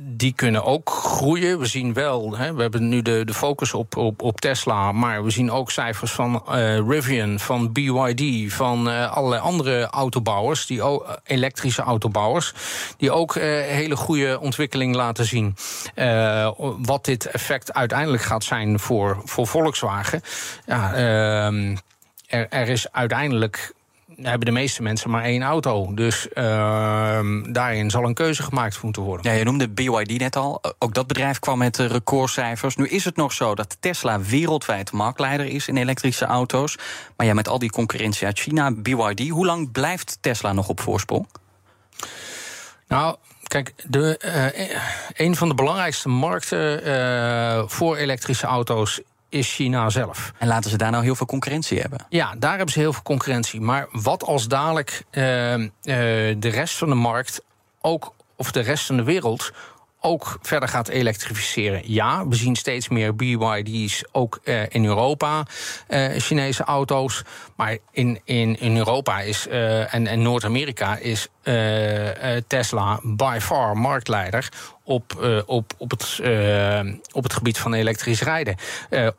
die 0.00 0.32
kunnen 0.32 0.64
ook 0.64 0.90
groeien. 0.90 1.58
We 1.58 1.66
zien 1.66 1.92
wel, 1.92 2.36
hè, 2.36 2.54
we 2.54 2.62
hebben 2.62 2.88
nu 2.88 3.02
de, 3.02 3.22
de 3.24 3.34
focus 3.34 3.74
op, 3.74 3.96
op, 3.96 4.22
op 4.22 4.40
Tesla, 4.40 4.92
maar 4.92 5.24
we 5.24 5.30
zien 5.30 5.50
ook 5.50 5.70
cijfers 5.70 6.12
van 6.12 6.44
uh, 6.50 6.78
Rivian, 6.88 7.40
van 7.40 7.72
BYD, 7.72 8.52
van 8.52 8.88
uh, 8.88 9.12
allerlei 9.12 9.42
andere 9.42 9.86
autobouwers, 9.86 10.66
die 10.66 10.82
ook, 10.82 11.20
elektrische 11.24 11.82
autobouwers, 11.82 12.52
die 12.96 13.10
ook 13.10 13.34
hele 13.34 13.96
goede 13.96 14.40
ontwikkeling 14.40 14.94
laten 14.94 15.24
zien. 15.24 15.56
wat 16.78 17.04
dit 17.04 17.26
effect 17.26 17.72
uiteindelijk 17.72 18.22
gaat 18.22 18.44
zijn 18.44 18.78
voor, 18.78 19.22
voor 19.24 19.46
Volkswagen. 19.46 20.22
Ja, 20.66 20.94
ehm, 20.94 21.76
er, 22.26 22.46
er 22.48 22.68
is 22.68 22.92
uiteindelijk 22.92 23.74
hebben 24.22 24.46
de 24.46 24.52
meeste 24.52 24.82
mensen 24.82 25.10
maar 25.10 25.22
één 25.22 25.42
auto. 25.42 25.94
Dus 25.94 26.26
uh, 26.34 26.44
daarin 27.52 27.90
zal 27.90 28.04
een 28.04 28.14
keuze 28.14 28.42
gemaakt 28.42 28.82
moeten 28.82 29.02
worden. 29.02 29.32
Ja, 29.32 29.38
je 29.38 29.44
noemde 29.44 29.68
BYD 29.68 30.18
net 30.18 30.36
al. 30.36 30.60
Ook 30.78 30.94
dat 30.94 31.06
bedrijf 31.06 31.38
kwam 31.38 31.58
met 31.58 31.76
recordcijfers. 31.76 32.76
Nu 32.76 32.88
is 32.88 33.04
het 33.04 33.16
nog 33.16 33.32
zo 33.32 33.54
dat 33.54 33.76
Tesla 33.80 34.20
wereldwijd 34.20 34.92
marktleider 34.92 35.46
is 35.46 35.68
in 35.68 35.76
elektrische 35.76 36.24
auto's. 36.24 36.76
Maar 37.16 37.26
ja, 37.26 37.34
met 37.34 37.48
al 37.48 37.58
die 37.58 37.70
concurrentie 37.70 38.26
uit 38.26 38.38
China, 38.38 38.72
BYD, 38.72 39.28
hoe 39.28 39.46
lang 39.46 39.72
blijft 39.72 40.18
Tesla 40.20 40.52
nog 40.52 40.68
op 40.68 40.80
voorsprong? 40.80 41.28
Nou, 42.88 43.16
Kijk, 43.46 43.74
de, 43.88 44.20
uh, 44.24 45.26
een 45.26 45.36
van 45.36 45.48
de 45.48 45.54
belangrijkste 45.54 46.08
markten 46.08 46.86
uh, 46.86 47.62
voor 47.66 47.96
elektrische 47.96 48.46
auto's 48.46 49.00
is 49.36 49.54
China 49.54 49.90
zelf. 49.90 50.32
En 50.38 50.48
laten 50.48 50.70
ze 50.70 50.76
daar 50.76 50.90
nou 50.90 51.04
heel 51.04 51.14
veel 51.14 51.26
concurrentie 51.26 51.80
hebben? 51.80 52.06
Ja, 52.08 52.34
daar 52.38 52.56
hebben 52.56 52.72
ze 52.72 52.78
heel 52.78 52.92
veel 52.92 53.02
concurrentie. 53.02 53.60
Maar 53.60 53.86
wat 53.92 54.24
als 54.24 54.48
dadelijk 54.48 55.04
uh, 55.10 55.54
uh, 55.54 55.68
de 55.82 56.48
rest 56.48 56.76
van 56.76 56.88
de 56.88 56.94
markt 56.94 57.42
ook, 57.80 58.14
of 58.36 58.52
de 58.52 58.60
rest 58.60 58.86
van 58.86 58.96
de 58.96 59.02
wereld 59.02 59.52
ook 60.00 60.38
verder 60.42 60.68
gaat 60.68 60.88
elektrificeren. 60.88 61.82
Ja, 61.84 62.28
we 62.28 62.34
zien 62.34 62.56
steeds 62.56 62.88
meer 62.88 63.16
BYD's 63.16 64.04
ook 64.12 64.40
uh, 64.44 64.62
in 64.68 64.84
Europa, 64.84 65.46
uh, 65.88 66.06
Chinese 66.16 66.64
auto's. 66.64 67.22
Maar 67.56 67.78
in, 67.90 68.20
in, 68.24 68.60
in 68.60 68.76
Europa 68.76 69.20
is, 69.20 69.46
uh, 69.46 69.94
en, 69.94 70.06
en 70.06 70.22
Noord-Amerika 70.22 70.96
is 70.96 71.28
Tesla 72.46 73.00
by 73.02 73.38
far 73.40 73.76
marktleider 73.76 74.48
op, 74.84 75.16
op, 75.46 75.72
op, 75.78 75.90
het, 75.90 76.20
op 77.12 77.22
het 77.22 77.32
gebied 77.32 77.58
van 77.58 77.74
elektrisch 77.74 78.22
rijden. 78.22 78.56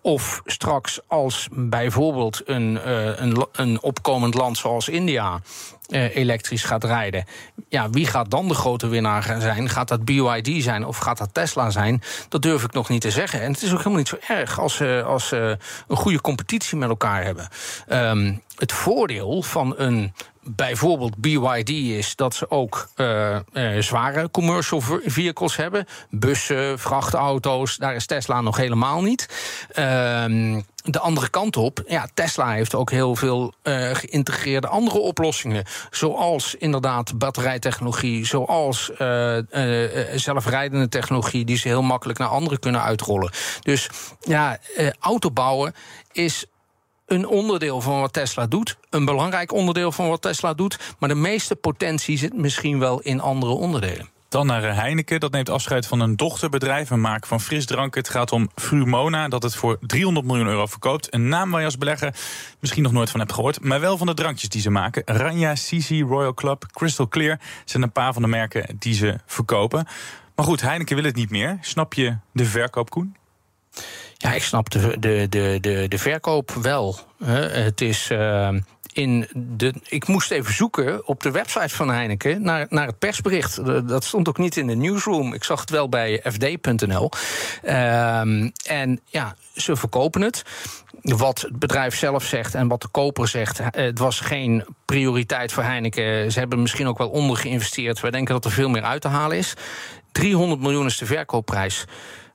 Of 0.01 0.41
straks 0.46 1.00
als 1.07 1.48
bijvoorbeeld 1.51 2.41
een, 2.46 2.79
een, 3.24 3.46
een 3.51 3.81
opkomend 3.81 4.34
land 4.34 4.57
zoals 4.57 4.89
India 4.89 5.41
elektrisch 5.88 6.63
gaat 6.63 6.84
rijden. 6.84 7.25
Ja, 7.70 7.89
wie 7.89 8.08
gaat 8.08 8.32
dan 8.32 8.48
de 8.48 8.53
grote 8.53 8.88
winnaar 8.88 9.24
zijn? 9.39 9.70
Gaat 9.70 9.88
dat 9.88 10.06
BYD 10.06 10.63
zijn 10.63 10.86
of 10.86 10.98
gaat 10.98 11.17
dat 11.17 11.34
Tesla 11.34 11.70
zijn? 11.70 12.01
Dat 12.29 12.41
durf 12.41 12.63
ik 12.63 12.74
nog 12.74 12.89
niet 12.89 13.01
te 13.01 13.12
zeggen. 13.12 13.41
En 13.41 13.51
het 13.51 13.62
is 13.62 13.72
ook 13.72 13.77
helemaal 13.77 13.98
niet 13.98 14.08
zo 14.08 14.17
erg 14.27 14.60
als 14.60 14.75
ze 14.75 15.03
als, 15.06 15.32
een 15.32 15.58
goede 15.88 16.22
competitie 16.22 16.77
met 16.77 16.89
elkaar 16.89 17.24
hebben. 17.24 17.48
Um, 17.89 18.41
het 18.58 18.72
voordeel 18.72 19.41
van 19.41 19.74
een 19.77 20.13
bijvoorbeeld 20.50 21.18
BYD 21.18 21.70
is 21.70 22.16
dat 22.16 22.36
ze 22.36 22.50
ook 22.50 22.89
uh, 22.96 23.36
uh, 23.54 23.82
zware 23.82 24.32
commercial 24.32 24.82
vehicles 25.06 25.56
hebben. 25.56 25.86
Bussen, 26.10 26.80
vrachtauto's, 26.80 27.77
daar 27.77 27.96
is 27.96 28.06
Tesla 28.06 28.42
nog 28.42 28.58
helemaal 28.58 29.01
niet. 29.01 29.27
Uh, 29.70 30.56
de 30.84 31.00
andere 31.00 31.30
kant 31.30 31.58
op, 31.58 31.84
ja, 31.88 32.08
Tesla 32.13 32.51
heeft 32.51 32.75
ook 32.75 32.92
heel 32.92 33.16
veel 33.16 33.54
uh, 33.63 33.89
geïntegreerde 33.94 34.68
andere 34.68 35.00
oplossingen. 35.00 35.66
Zoals 35.92 36.56
inderdaad 36.56 37.18
batterijtechnologie, 37.18 38.25
zoals 38.25 38.92
zelfrijdende 40.16 40.89
technologie, 40.89 41.46
die 41.46 41.58
ze 41.58 41.68
heel 41.68 41.82
makkelijk 41.82 42.20
naar 42.20 42.27
anderen 42.27 42.60
kunnen 42.60 42.82
uitrollen. 42.82 43.32
Dus 43.62 43.89
ja, 44.20 44.58
autobouwen 45.00 45.74
is 46.12 46.46
een 47.08 47.28
onderdeel 47.28 47.82
van 47.82 48.00
wat 48.00 48.14
Tesla 48.14 48.48
doet. 48.48 48.78
Een 48.90 49.06
belangrijk 49.06 49.52
onderdeel 49.52 49.92
van 49.92 50.08
wat 50.08 50.22
Tesla 50.22 50.54
doet. 50.54 50.80
Maar 51.00 51.10
de 51.10 51.16
meeste 51.16 51.56
potentie 51.56 52.18
zit 52.18 52.38
misschien 52.38 52.80
wel 52.80 53.00
in 53.00 53.20
andere 53.20 53.52
onderdelen. 53.52 54.10
Dan 54.30 54.46
naar 54.46 54.76
Heineken. 54.76 55.20
Dat 55.20 55.32
neemt 55.32 55.50
afscheid 55.50 55.88
van 55.88 56.00
een 56.00 56.16
dochterbedrijf, 56.16 56.90
een 56.90 57.02
maak 57.02 57.26
van 57.26 57.42
frisdranken. 57.42 58.02
Het 58.02 58.10
gaat 58.10 58.32
om 58.32 58.50
Frumona, 58.56 59.28
dat 59.28 59.44
het 59.44 59.56
voor 59.56 59.78
300 59.82 60.26
miljoen 60.26 60.48
euro 60.48 60.66
verkoopt. 60.66 61.14
Een 61.14 61.28
naam 61.30 61.52
waar 61.52 61.60
je 61.60 61.66
als 61.66 61.78
belegger 61.78 62.16
misschien 62.60 62.84
nog 62.84 62.92
nooit 62.92 63.10
van 63.10 63.20
hebt 63.20 63.34
gehoord. 63.34 63.64
Maar 63.64 63.80
wel 63.80 63.98
van 63.98 64.08
de 64.08 64.14
drankjes 64.14 64.50
die 64.50 64.62
ze 64.62 64.70
maken. 64.70 65.02
Ranja, 65.06 65.56
Sisi, 65.56 66.04
Royal 66.04 66.34
Club, 66.34 66.66
Crystal 66.72 67.08
Clear 67.08 67.40
zijn 67.66 67.84
een 67.84 67.92
paar 67.92 68.14
van 68.14 68.22
de 68.22 68.28
merken 68.28 68.76
die 68.80 68.94
ze 68.94 69.20
verkopen. 69.26 69.88
Maar 70.36 70.46
goed, 70.46 70.62
Heineken 70.62 70.96
wil 70.96 71.06
het 71.06 71.16
niet 71.16 71.30
meer. 71.30 71.58
Snap 71.62 71.94
je 71.94 72.18
de 72.32 72.46
verkoop, 72.46 72.90
Koen? 72.90 73.16
Ja, 74.18 74.34
ik 74.34 74.44
snap 74.44 74.70
de, 74.70 75.00
de, 75.00 75.26
de, 75.30 75.58
de, 75.62 75.86
de 75.88 75.98
verkoop 75.98 76.52
wel. 76.52 77.00
Het 77.24 77.82
is. 77.82 78.10
Uh, 78.12 78.50
in 78.98 79.28
de, 79.34 79.74
ik 79.88 80.08
moest 80.08 80.32
even 80.32 80.54
zoeken 80.54 81.08
op 81.08 81.24
de 81.24 81.32
website 81.32 81.76
van 81.76 81.90
Heineken 81.90 82.42
naar, 82.42 82.66
naar 82.70 82.88
het 82.88 83.00
persbericht. 83.00 83.66
Dat 83.88 84.04
stond 84.04 84.28
ook 84.28 84.38
niet 84.38 84.58
in 84.58 84.68
de 84.68 84.76
newsroom. 84.76 85.34
Ik 85.34 85.44
zag 85.44 85.60
het 85.60 85.70
wel 85.70 85.90
bij 85.90 86.22
fd.nl. 86.24 87.12
Um, 87.64 88.52
en 88.66 89.02
ja, 89.06 89.36
ze 89.56 89.76
verkopen 89.76 90.22
het. 90.22 90.44
Wat 91.02 91.42
het 91.42 91.60
bedrijf 91.60 91.96
zelf 91.96 92.24
zegt 92.24 92.56
en 92.56 92.68
wat 92.68 92.82
de 92.82 92.88
koper 92.88 93.28
zegt, 93.28 93.60
het 93.64 94.00
was 94.00 94.20
geen 94.20 94.66
prioriteit 94.86 95.52
voor 95.52 95.64
Heineken. 95.64 96.32
Ze 96.32 96.40
hebben 96.40 96.62
misschien 96.62 96.88
ook 96.88 96.98
wel 96.98 97.10
onder 97.10 97.38
geïnvesteerd. 97.38 98.00
Wij 98.00 98.12
denken 98.12 98.34
dat 98.34 98.46
er 98.46 98.52
veel 98.52 98.70
meer 98.70 98.84
uit 98.84 99.02
te 99.02 99.08
halen 99.08 99.38
is. 99.38 99.54
300 100.12 100.62
miljoen 100.62 100.86
is 100.86 100.98
de 100.98 101.06
verkoopprijs. 101.06 101.86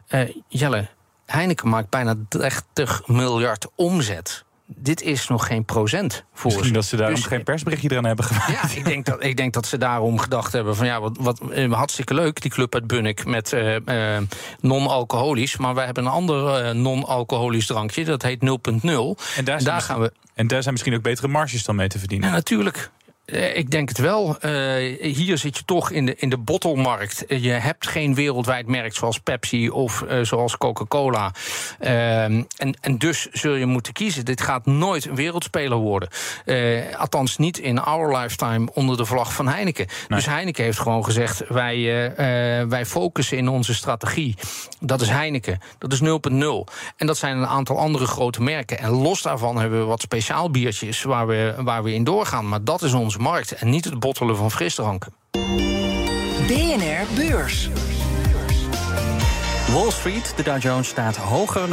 Uh, 0.09 0.21
Jelle, 0.49 0.89
Heineken 1.33 1.69
maakt 1.69 1.89
bijna 1.91 2.15
30 2.29 3.03
miljard 3.07 3.67
omzet. 3.75 4.45
dit 4.67 5.03
is 5.03 5.29
nog 5.29 5.47
geen 5.47 5.65
procent 5.65 6.25
voor 6.35 6.45
Misschien 6.47 6.67
ze. 6.69 6.73
dat 6.73 6.85
ze 6.85 6.97
daarom 6.97 7.15
Dus- 7.15 7.25
geen 7.27 7.43
persberichtje 7.43 7.91
eraan 7.91 8.05
hebben 8.05 8.25
gemaakt. 8.25 8.53
ja, 8.73 8.79
ik 8.79 8.85
denk, 8.85 9.05
dat, 9.05 9.25
ik 9.25 9.37
denk 9.37 9.53
dat 9.53 9.67
ze 9.67 9.79
daarom 9.79 10.19
gedacht 10.19 10.53
hebben 10.53 10.77
van 10.77 10.87
ja, 10.87 11.01
wat, 11.01 11.17
wat 11.21 11.41
eh, 11.51 11.73
hartstikke 11.73 12.15
leuk, 12.15 12.41
die 12.43 12.51
club 12.51 12.75
uit 12.75 12.87
Bunnik 12.87 13.25
met 13.25 13.53
eh, 13.53 14.17
eh, 14.17 14.23
non-alcoholisch. 14.61 15.57
Maar 15.57 15.75
wij 15.75 15.85
hebben 15.85 16.05
een 16.05 16.11
ander 16.11 16.75
non-alcoholisch 16.77 17.67
drankje, 17.67 18.05
dat 18.05 18.23
heet 18.23 18.41
0.0. 18.41 19.17
En 19.37 19.45
daar, 19.45 19.63
Daar 19.63 19.81
gaan 19.81 20.01
we. 20.01 20.13
En 20.35 20.47
daar 20.47 20.61
zijn 20.63 20.73
misschien 20.75 20.95
ook 20.95 21.03
betere 21.03 21.29
marges 21.29 21.65
dan 21.65 21.77
mee 21.77 21.89
te 21.89 21.99
verdienen. 21.99 22.29
Ja, 22.29 22.35
natuurlijk. 22.35 22.91
Eh, 23.25 23.57
Ik 23.57 23.71
denk 23.71 23.89
het 23.89 23.99
wel. 23.99 24.39
Eh, 24.41 24.53
hier 25.15 25.39
zit 25.39 25.57
je 25.57 25.65
toch 25.65 25.91
in 25.91 26.07
de, 26.07 26.15
in 26.17 26.31
de 26.31 26.39
bottelmarkt. 26.39 27.27
Eh, 27.27 27.43
Je 27.43 27.51
hebt 27.51 27.87
geen 27.87 28.15
wereldwijd 28.15 28.67
merk 28.67 28.95
zoals 28.95 29.19
Pepsi 29.19 29.71
of 29.71 30.05
zoals 30.23 30.59
Coca-Cola. 30.59 31.33
Ehm, 31.79 32.43
en, 32.57 32.75
en 32.81 32.99
dus 32.99 33.29
zul 33.33 33.55
je 33.55 33.67
moeten 33.67 33.93
kiezen. 33.93 34.25
Dit 34.25 34.41
gaat 34.41 34.67
nooit 34.67 35.05
een 35.05 35.15
wereldspeler 35.15 35.79
worden. 35.79 36.09
Althans 36.99 37.37
niet 37.39 37.59
in 37.59 37.79
our 37.81 38.17
lifetime 38.17 38.69
onder 38.73 38.97
de 38.97 39.05
vlag 39.05 39.33
van 39.33 39.49
Heineken. 39.49 39.87
Dus 40.09 40.27
Heineken 40.27 40.65
heeft 40.65 40.79
gewoon 40.79 41.05
gezegd... 41.05 41.43
Wij, 41.49 42.15
wij 42.69 42.87
focussen 42.87 43.37
in 43.39 43.49
onze 43.49 43.75
strategie. 43.75 44.37
Dat 44.81 45.01
is 45.01 45.09
Heineken. 45.09 45.59
Dat 45.79 45.93
is 45.93 46.01
0.0. 46.01 46.07
En 46.97 47.07
dat 47.07 47.17
zijn 47.17 47.37
een 47.37 47.47
aantal 47.47 47.79
andere 47.79 48.07
grote 48.07 48.43
merken. 48.43 48.79
En 48.79 48.91
los 48.91 49.23
daarvan 49.23 49.59
hebben 49.59 49.79
we 49.79 49.85
wat 49.85 50.01
speciaal 50.01 50.51
biertjes 50.51 51.03
waar 51.03 51.27
we, 51.27 51.55
waar 51.59 51.83
we 51.83 51.93
in 51.95 52.05
doorgaan. 52.05 52.49
Maar 52.49 52.65
dat 52.65 52.83
is 52.83 52.93
markt 53.17 53.53
en 53.53 53.71
niet 53.71 53.85
het 53.85 53.99
bottelen 53.99 54.37
van 54.37 54.51
frisdranken. 54.51 55.13
BNR 56.47 57.15
Beurs. 57.15 57.69
Wall 59.73 59.91
Street, 59.91 60.33
de 60.37 60.43
Dow 60.43 60.63
Jones 60.63 60.89
staat 60.89 61.17
hoger, 61.17 61.69
0,1% 61.69 61.73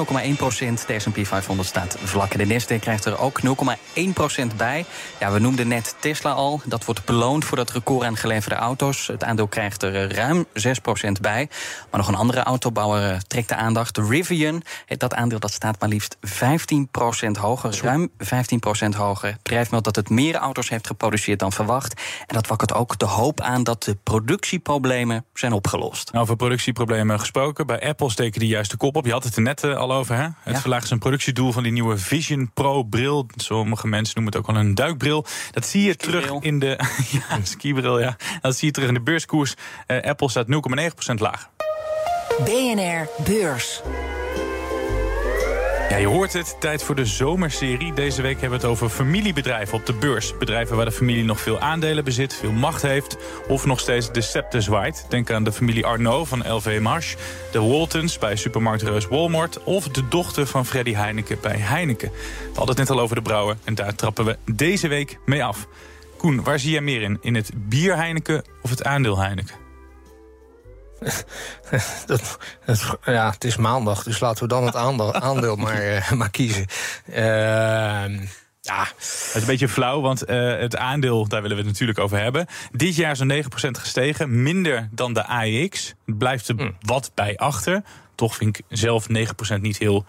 De 0.87 0.99
S&P 0.99 1.25
500 1.25 1.67
staat 1.67 1.97
vlak. 2.03 2.37
De 2.37 2.45
Nasdaq 2.45 2.79
krijgt 2.79 3.05
er 3.05 3.19
ook 3.19 3.39
0,1% 3.41 4.55
bij. 4.57 4.85
Ja, 5.19 5.31
we 5.31 5.39
noemden 5.39 5.67
net 5.67 5.95
Tesla 5.99 6.31
al. 6.31 6.61
Dat 6.65 6.85
wordt 6.85 7.05
beloond 7.05 7.45
voor 7.45 7.57
dat 7.57 7.71
record 7.71 8.05
aan 8.05 8.17
geleverde 8.17 8.55
auto's. 8.55 9.07
Het 9.07 9.23
aandeel 9.23 9.47
krijgt 9.47 9.83
er 9.83 9.95
eh, 9.95 10.09
ruim 10.09 10.45
6% 10.45 11.11
bij. 11.21 11.49
Maar 11.89 11.99
nog 11.99 12.07
een 12.07 12.15
andere 12.15 12.43
autobouwer 12.43 13.11
eh, 13.11 13.19
trekt 13.27 13.49
de 13.49 13.55
aandacht. 13.55 13.95
De 13.95 14.05
Rivian, 14.09 14.61
eh, 14.85 14.97
dat 14.97 15.13
aandeel 15.13 15.39
dat 15.39 15.51
staat 15.51 15.79
maar 15.79 15.89
liefst 15.89 16.17
15% 16.21 17.37
hoger. 17.37 17.79
Ruim 17.81 18.09
15% 18.17 18.95
hoger. 18.95 19.29
Het 19.29 19.43
bedrijf 19.43 19.71
meldt 19.71 19.85
dat 19.85 19.95
het 19.95 20.09
meer 20.09 20.35
auto's 20.35 20.69
heeft 20.69 20.87
geproduceerd 20.87 21.39
dan 21.39 21.51
verwacht. 21.51 22.01
En 22.27 22.35
dat 22.35 22.47
wakkert 22.47 22.73
ook 22.73 22.97
de 22.97 23.05
hoop 23.05 23.41
aan 23.41 23.63
dat 23.63 23.83
de 23.83 23.97
productieproblemen 24.03 25.25
zijn 25.33 25.53
opgelost. 25.53 26.13
Over 26.13 26.35
productieproblemen 26.35 27.19
gesproken. 27.19 27.67
Bij 27.67 27.88
Apple 27.89 28.09
steken 28.09 28.39
die 28.39 28.49
juist 28.49 28.71
de 28.71 28.77
kop 28.77 28.95
op. 28.95 29.05
Je 29.05 29.11
had 29.11 29.23
het 29.23 29.35
er 29.35 29.41
net 29.41 29.63
eh, 29.63 29.75
al 29.75 29.93
over, 29.93 30.15
hè? 30.15 30.21
Het 30.23 30.33
Ja. 30.53 30.59
verlaagt 30.59 30.87
zijn 30.87 30.99
productiedoel 30.99 31.51
van 31.51 31.63
die 31.63 31.71
nieuwe 31.71 31.97
Vision 31.97 32.51
Pro 32.53 32.83
bril. 32.83 33.25
Sommige 33.35 33.87
mensen 33.87 34.15
noemen 34.15 34.33
het 34.33 34.41
ook 34.41 34.51
wel 34.55 34.61
een 34.65 34.75
duikbril. 34.75 35.25
Dat 35.51 35.65
zie 35.65 35.83
je 35.83 35.95
terug 35.95 36.31
in 36.31 36.59
de 36.59 36.79
ja, 37.29 37.39
skibril, 37.43 37.99
ja. 37.99 38.15
Dat 38.41 38.55
zie 38.55 38.67
je 38.67 38.73
terug 38.73 38.87
in 38.87 38.93
de 38.93 39.01
beurskoers. 39.01 39.53
Eh, 39.87 40.01
Apple 40.09 40.29
staat 40.29 40.47
0,9% 40.47 41.19
lager. 41.19 41.49
BNR 42.45 43.07
Beurs. 43.23 43.81
Ja, 45.89 45.97
je 45.97 46.07
hoort 46.07 46.33
het. 46.33 46.55
Tijd 46.59 46.83
voor 46.83 46.95
de 46.95 47.05
zomerserie. 47.05 47.93
Deze 47.93 48.21
week 48.21 48.41
hebben 48.41 48.59
we 48.59 48.65
het 48.65 48.73
over 48.73 48.89
familiebedrijven 48.89 49.77
op 49.77 49.85
de 49.85 49.93
beurs. 49.93 50.37
Bedrijven 50.37 50.75
waar 50.75 50.85
de 50.85 50.91
familie 50.91 51.23
nog 51.23 51.41
veel 51.41 51.59
aandelen 51.59 52.03
bezit, 52.03 52.33
veel 52.33 52.51
macht 52.51 52.81
heeft... 52.81 53.17
of 53.47 53.65
nog 53.65 53.79
steeds 53.79 54.11
de 54.11 54.21
scepter 54.21 54.61
zwaait. 54.61 55.05
Denk 55.09 55.31
aan 55.31 55.43
de 55.43 55.51
familie 55.51 55.85
Arnaud 55.85 56.27
van 56.27 56.53
LV 56.53 56.79
Marsh... 56.81 57.15
de 57.51 57.61
Waltons 57.61 58.17
bij 58.17 58.35
supermarktreus 58.35 59.07
Walmart... 59.07 59.63
of 59.63 59.87
de 59.87 60.07
dochter 60.07 60.47
van 60.47 60.65
Freddy 60.65 60.93
Heineken 60.93 61.37
bij 61.41 61.57
Heineken. 61.57 62.11
We 62.11 62.47
hadden 62.55 62.75
het 62.75 62.77
net 62.77 62.89
al 62.89 62.99
over 62.99 63.15
de 63.15 63.21
brouwer 63.21 63.57
en 63.63 63.75
daar 63.75 63.95
trappen 63.95 64.25
we 64.25 64.37
deze 64.51 64.87
week 64.87 65.19
mee 65.25 65.43
af. 65.43 65.67
Koen, 66.17 66.43
waar 66.43 66.59
zie 66.59 66.71
jij 66.71 66.81
meer 66.81 67.01
in? 67.01 67.17
In 67.21 67.35
het 67.35 67.51
bier 67.55 67.95
Heineken 67.95 68.43
of 68.61 68.69
het 68.69 68.83
aandeel 68.83 69.19
Heineken? 69.19 69.68
Dat, 72.05 72.37
het, 72.65 72.97
ja, 73.05 73.29
het 73.31 73.43
is 73.43 73.57
maandag, 73.57 74.03
dus 74.03 74.19
laten 74.19 74.43
we 74.43 74.49
dan 74.49 74.65
het 74.65 74.75
aandeel, 74.75 75.13
aandeel 75.29 75.55
maar, 75.55 75.81
eh, 75.81 76.11
maar 76.19 76.29
kiezen. 76.29 76.65
Ehm, 77.11 78.25
ja. 78.61 78.83
Het 78.83 79.33
is 79.33 79.41
een 79.41 79.45
beetje 79.45 79.69
flauw, 79.69 80.01
want 80.01 80.23
eh, 80.23 80.57
het 80.57 80.77
aandeel, 80.77 81.27
daar 81.27 81.41
willen 81.41 81.57
we 81.57 81.63
het 81.63 81.71
natuurlijk 81.71 81.99
over 81.99 82.19
hebben. 82.19 82.45
Dit 82.71 82.95
jaar 82.95 83.15
zo'n 83.15 83.43
9% 83.67 83.71
gestegen, 83.71 84.43
minder 84.43 84.89
dan 84.91 85.13
de 85.13 85.25
AEX. 85.25 85.93
Het 86.05 86.17
blijft 86.17 86.47
er 86.47 86.73
wat 86.81 87.11
bij 87.13 87.37
achter. 87.37 87.83
Toch 88.15 88.35
vind 88.35 88.57
ik 88.57 88.65
zelf 88.69 89.07
9% 89.57 89.61
niet 89.61 89.77
heel 89.77 90.05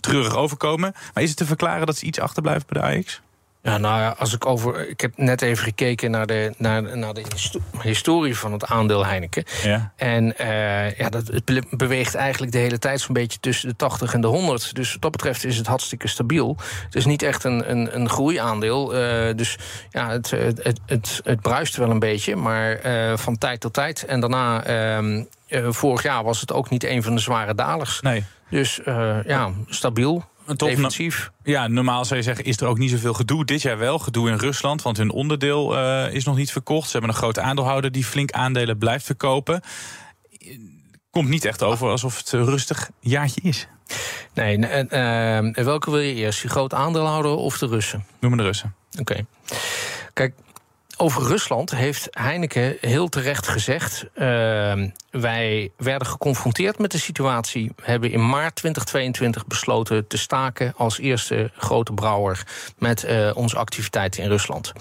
treurig 0.00 0.36
overkomen. 0.36 0.94
Maar 1.14 1.22
is 1.22 1.28
het 1.28 1.38
te 1.38 1.46
verklaren 1.46 1.86
dat 1.86 1.96
ze 1.96 2.06
iets 2.06 2.20
achterblijven 2.20 2.66
bij 2.68 2.80
de 2.80 2.86
AEX? 2.86 3.20
Ja, 3.66 3.78
nou 3.78 4.00
ja, 4.00 4.14
als 4.18 4.34
ik 4.34 4.46
over. 4.46 4.88
Ik 4.88 5.00
heb 5.00 5.12
net 5.16 5.42
even 5.42 5.64
gekeken 5.64 6.10
naar 6.10 6.26
de, 6.26 6.52
naar, 6.58 6.96
naar 6.98 7.14
de 7.14 7.22
histo- 7.32 7.60
historie 7.82 8.36
van 8.36 8.52
het 8.52 8.64
aandeel 8.64 9.06
Heineken. 9.06 9.44
Ja. 9.62 9.92
En 9.96 10.38
eh, 10.38 10.96
ja, 10.98 11.08
dat, 11.08 11.26
het 11.26 11.44
be- 11.44 11.62
beweegt 11.70 12.14
eigenlijk 12.14 12.52
de 12.52 12.58
hele 12.58 12.78
tijd 12.78 13.00
zo'n 13.00 13.14
beetje 13.14 13.38
tussen 13.40 13.68
de 13.68 13.76
80 13.76 14.14
en 14.14 14.20
de 14.20 14.26
100. 14.26 14.74
Dus 14.74 14.92
wat 14.92 15.02
dat 15.02 15.10
betreft 15.10 15.44
is 15.44 15.56
het 15.56 15.66
hartstikke 15.66 16.08
stabiel. 16.08 16.56
Het 16.84 16.94
is 16.94 17.04
niet 17.04 17.22
echt 17.22 17.44
een, 17.44 17.70
een, 17.70 17.96
een 17.96 18.08
groeiaandeel. 18.08 18.94
eh, 18.94 19.34
dus 19.36 19.56
ja, 19.90 20.10
het, 20.10 20.30
het, 20.30 20.60
het, 20.64 20.80
het, 20.86 21.20
het 21.24 21.40
bruist 21.40 21.76
wel 21.76 21.90
een 21.90 21.98
beetje, 21.98 22.36
maar 22.36 22.72
eh, 22.72 23.16
van 23.16 23.38
tijd 23.38 23.60
tot 23.60 23.72
tijd. 23.72 24.04
En 24.04 24.20
daarna, 24.20 24.64
ehm, 24.64 25.22
eh, 25.48 25.66
vorig 25.70 26.02
jaar 26.02 26.24
was 26.24 26.40
het 26.40 26.52
ook 26.52 26.70
niet 26.70 26.84
een 26.84 27.02
van 27.02 27.14
de 27.14 27.20
zware 27.20 27.54
dalers. 27.54 28.00
Nee. 28.00 28.24
Dus 28.50 28.82
eh, 28.82 29.16
ja, 29.26 29.50
stabiel. 29.68 30.24
Toch, 30.54 30.68
defensief. 30.68 31.30
Ja, 31.42 31.68
normaal 31.68 32.04
zou 32.04 32.18
je 32.18 32.24
zeggen, 32.24 32.44
is 32.44 32.60
er 32.60 32.66
ook 32.66 32.78
niet 32.78 32.90
zoveel 32.90 33.14
gedoe. 33.14 33.44
Dit 33.44 33.62
jaar 33.62 33.78
wel, 33.78 33.98
gedoe 33.98 34.30
in 34.30 34.36
Rusland, 34.36 34.82
want 34.82 34.96
hun 34.96 35.10
onderdeel 35.10 35.78
eh, 35.78 36.14
is 36.14 36.24
nog 36.24 36.36
niet 36.36 36.52
verkocht. 36.52 36.86
Ze 36.86 36.92
hebben 36.92 37.10
een 37.10 37.16
grote 37.16 37.40
aandeelhouder 37.40 37.92
die 37.92 38.04
flink 38.04 38.30
aandelen 38.30 38.78
blijft 38.78 39.04
verkopen. 39.04 39.60
Komt 41.10 41.28
niet 41.28 41.44
echt 41.44 41.62
over 41.62 41.88
alsof 41.88 42.16
het 42.16 42.32
een 42.32 42.44
rustig 42.44 42.90
jaartje 43.00 43.40
is. 43.40 43.68
Nee, 44.34 44.66
en, 44.66 44.90
eh, 44.90 45.64
welke 45.64 45.90
wil 45.90 46.00
je 46.00 46.14
eerst? 46.14 46.40
Die 46.40 46.50
groot 46.50 46.74
aandeelhouder 46.74 47.30
of 47.30 47.58
de 47.58 47.66
Russen? 47.66 48.04
Noem 48.20 48.30
maar 48.30 48.40
de 48.40 48.46
Russen. 48.46 48.74
Oké. 49.00 49.26
Kijk, 50.12 50.34
over 50.96 51.22
Rusland 51.22 51.70
heeft 51.70 52.08
Heineken 52.10 52.76
heel 52.80 53.08
terecht 53.08 53.48
gezegd. 53.48 54.06
ehm, 54.14 54.88
wij 55.10 55.70
werden 55.76 56.06
geconfronteerd 56.06 56.78
met 56.78 56.90
de 56.90 56.98
situatie. 56.98 57.72
Hebben 57.82 58.10
in 58.10 58.28
maart 58.28 58.54
2022 58.54 59.46
besloten 59.46 60.06
te 60.06 60.18
staken 60.18 60.72
als 60.76 60.98
eerste 60.98 61.50
grote 61.56 61.92
brouwer 61.92 62.46
met 62.78 63.04
eh, 63.04 63.30
onze 63.34 63.56
activiteiten 63.56 64.22
in 64.22 64.28
Rusland. 64.28 64.72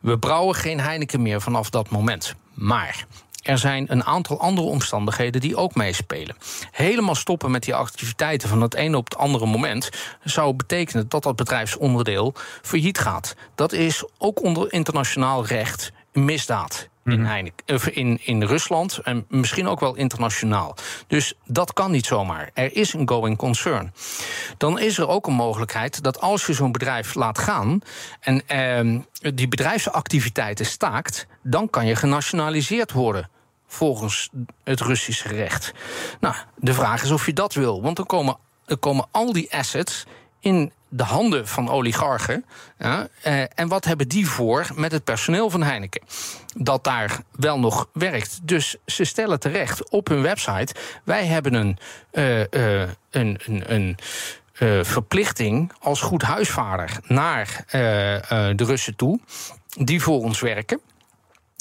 We 0.00 0.18
brouwen 0.18 0.54
geen 0.54 0.80
Heineken 0.80 1.22
meer 1.22 1.40
vanaf 1.40 1.70
dat 1.70 1.90
moment. 1.90 2.34
Maar 2.54 3.04
er 3.50 3.58
zijn 3.58 3.86
een 3.88 4.04
aantal 4.04 4.40
andere 4.40 4.66
omstandigheden 4.66 5.40
die 5.40 5.56
ook 5.56 5.74
meespelen. 5.74 6.36
Helemaal 6.70 7.14
stoppen 7.14 7.50
met 7.50 7.62
die 7.62 7.74
activiteiten 7.74 8.48
van 8.48 8.60
het 8.60 8.74
ene 8.74 8.96
op 8.96 9.04
het 9.04 9.16
andere 9.16 9.46
moment 9.46 9.90
zou 10.24 10.54
betekenen 10.54 11.08
dat 11.08 11.22
dat 11.22 11.36
bedrijfsonderdeel 11.36 12.34
failliet 12.62 12.98
gaat. 12.98 13.34
Dat 13.54 13.72
is 13.72 14.04
ook 14.18 14.42
onder 14.42 14.72
internationaal 14.72 15.46
recht 15.46 15.92
een 16.12 16.24
misdaad. 16.24 16.88
In, 17.04 17.52
of 17.66 17.86
in, 17.86 18.18
in 18.24 18.42
Rusland 18.42 18.98
en 18.98 19.24
misschien 19.28 19.68
ook 19.68 19.80
wel 19.80 19.94
internationaal. 19.94 20.76
Dus 21.06 21.34
dat 21.46 21.72
kan 21.72 21.90
niet 21.90 22.06
zomaar. 22.06 22.50
Er 22.54 22.76
is 22.76 22.92
een 22.92 23.08
going 23.08 23.36
concern. 23.36 23.92
Dan 24.56 24.78
is 24.78 24.98
er 24.98 25.08
ook 25.08 25.26
een 25.26 25.34
mogelijkheid 25.34 26.02
dat 26.02 26.20
als 26.20 26.46
je 26.46 26.52
zo'n 26.52 26.72
bedrijf 26.72 27.14
laat 27.14 27.38
gaan 27.38 27.80
en 28.20 28.42
ehm, 28.46 28.98
die 29.34 29.48
bedrijfsactiviteiten 29.48 30.66
staakt, 30.66 31.26
dan 31.42 31.70
kan 31.70 31.86
je 31.86 31.96
genationaliseerd 31.96 32.92
worden 32.92 33.28
volgens 33.70 34.28
het 34.64 34.80
Russische 34.80 35.28
recht. 35.28 35.72
Nou, 36.20 36.34
de 36.56 36.74
vraag 36.74 37.02
is 37.02 37.10
of 37.10 37.26
je 37.26 37.32
dat 37.32 37.54
wil. 37.54 37.82
Want 37.82 37.96
dan 37.96 38.06
komen, 38.06 38.36
dan 38.64 38.78
komen 38.78 39.06
al 39.10 39.32
die 39.32 39.52
assets 39.54 40.04
in 40.40 40.72
de 40.88 41.02
handen 41.02 41.48
van 41.48 41.68
oligarchen. 41.68 42.44
Ja, 42.78 43.08
eh, 43.22 43.42
en 43.54 43.68
wat 43.68 43.84
hebben 43.84 44.08
die 44.08 44.28
voor 44.28 44.66
met 44.74 44.92
het 44.92 45.04
personeel 45.04 45.50
van 45.50 45.62
Heineken? 45.62 46.02
Dat 46.56 46.84
daar 46.84 47.20
wel 47.30 47.58
nog 47.58 47.88
werkt. 47.92 48.40
Dus 48.42 48.76
ze 48.86 49.04
stellen 49.04 49.40
terecht 49.40 49.90
op 49.90 50.08
hun 50.08 50.22
website: 50.22 50.74
wij 51.04 51.26
hebben 51.26 51.54
een, 51.54 51.78
eh, 52.10 52.82
eh, 52.82 52.88
een, 53.10 53.40
een, 53.44 53.72
een 53.74 53.98
eh, 54.52 54.84
verplichting 54.84 55.72
als 55.80 56.00
goed 56.00 56.22
huisvader 56.22 56.98
naar 57.06 57.64
de 58.56 58.64
Russen 58.64 58.96
toe, 58.96 59.20
die 59.68 60.02
voor 60.02 60.22
ons 60.22 60.40
werken. 60.40 60.80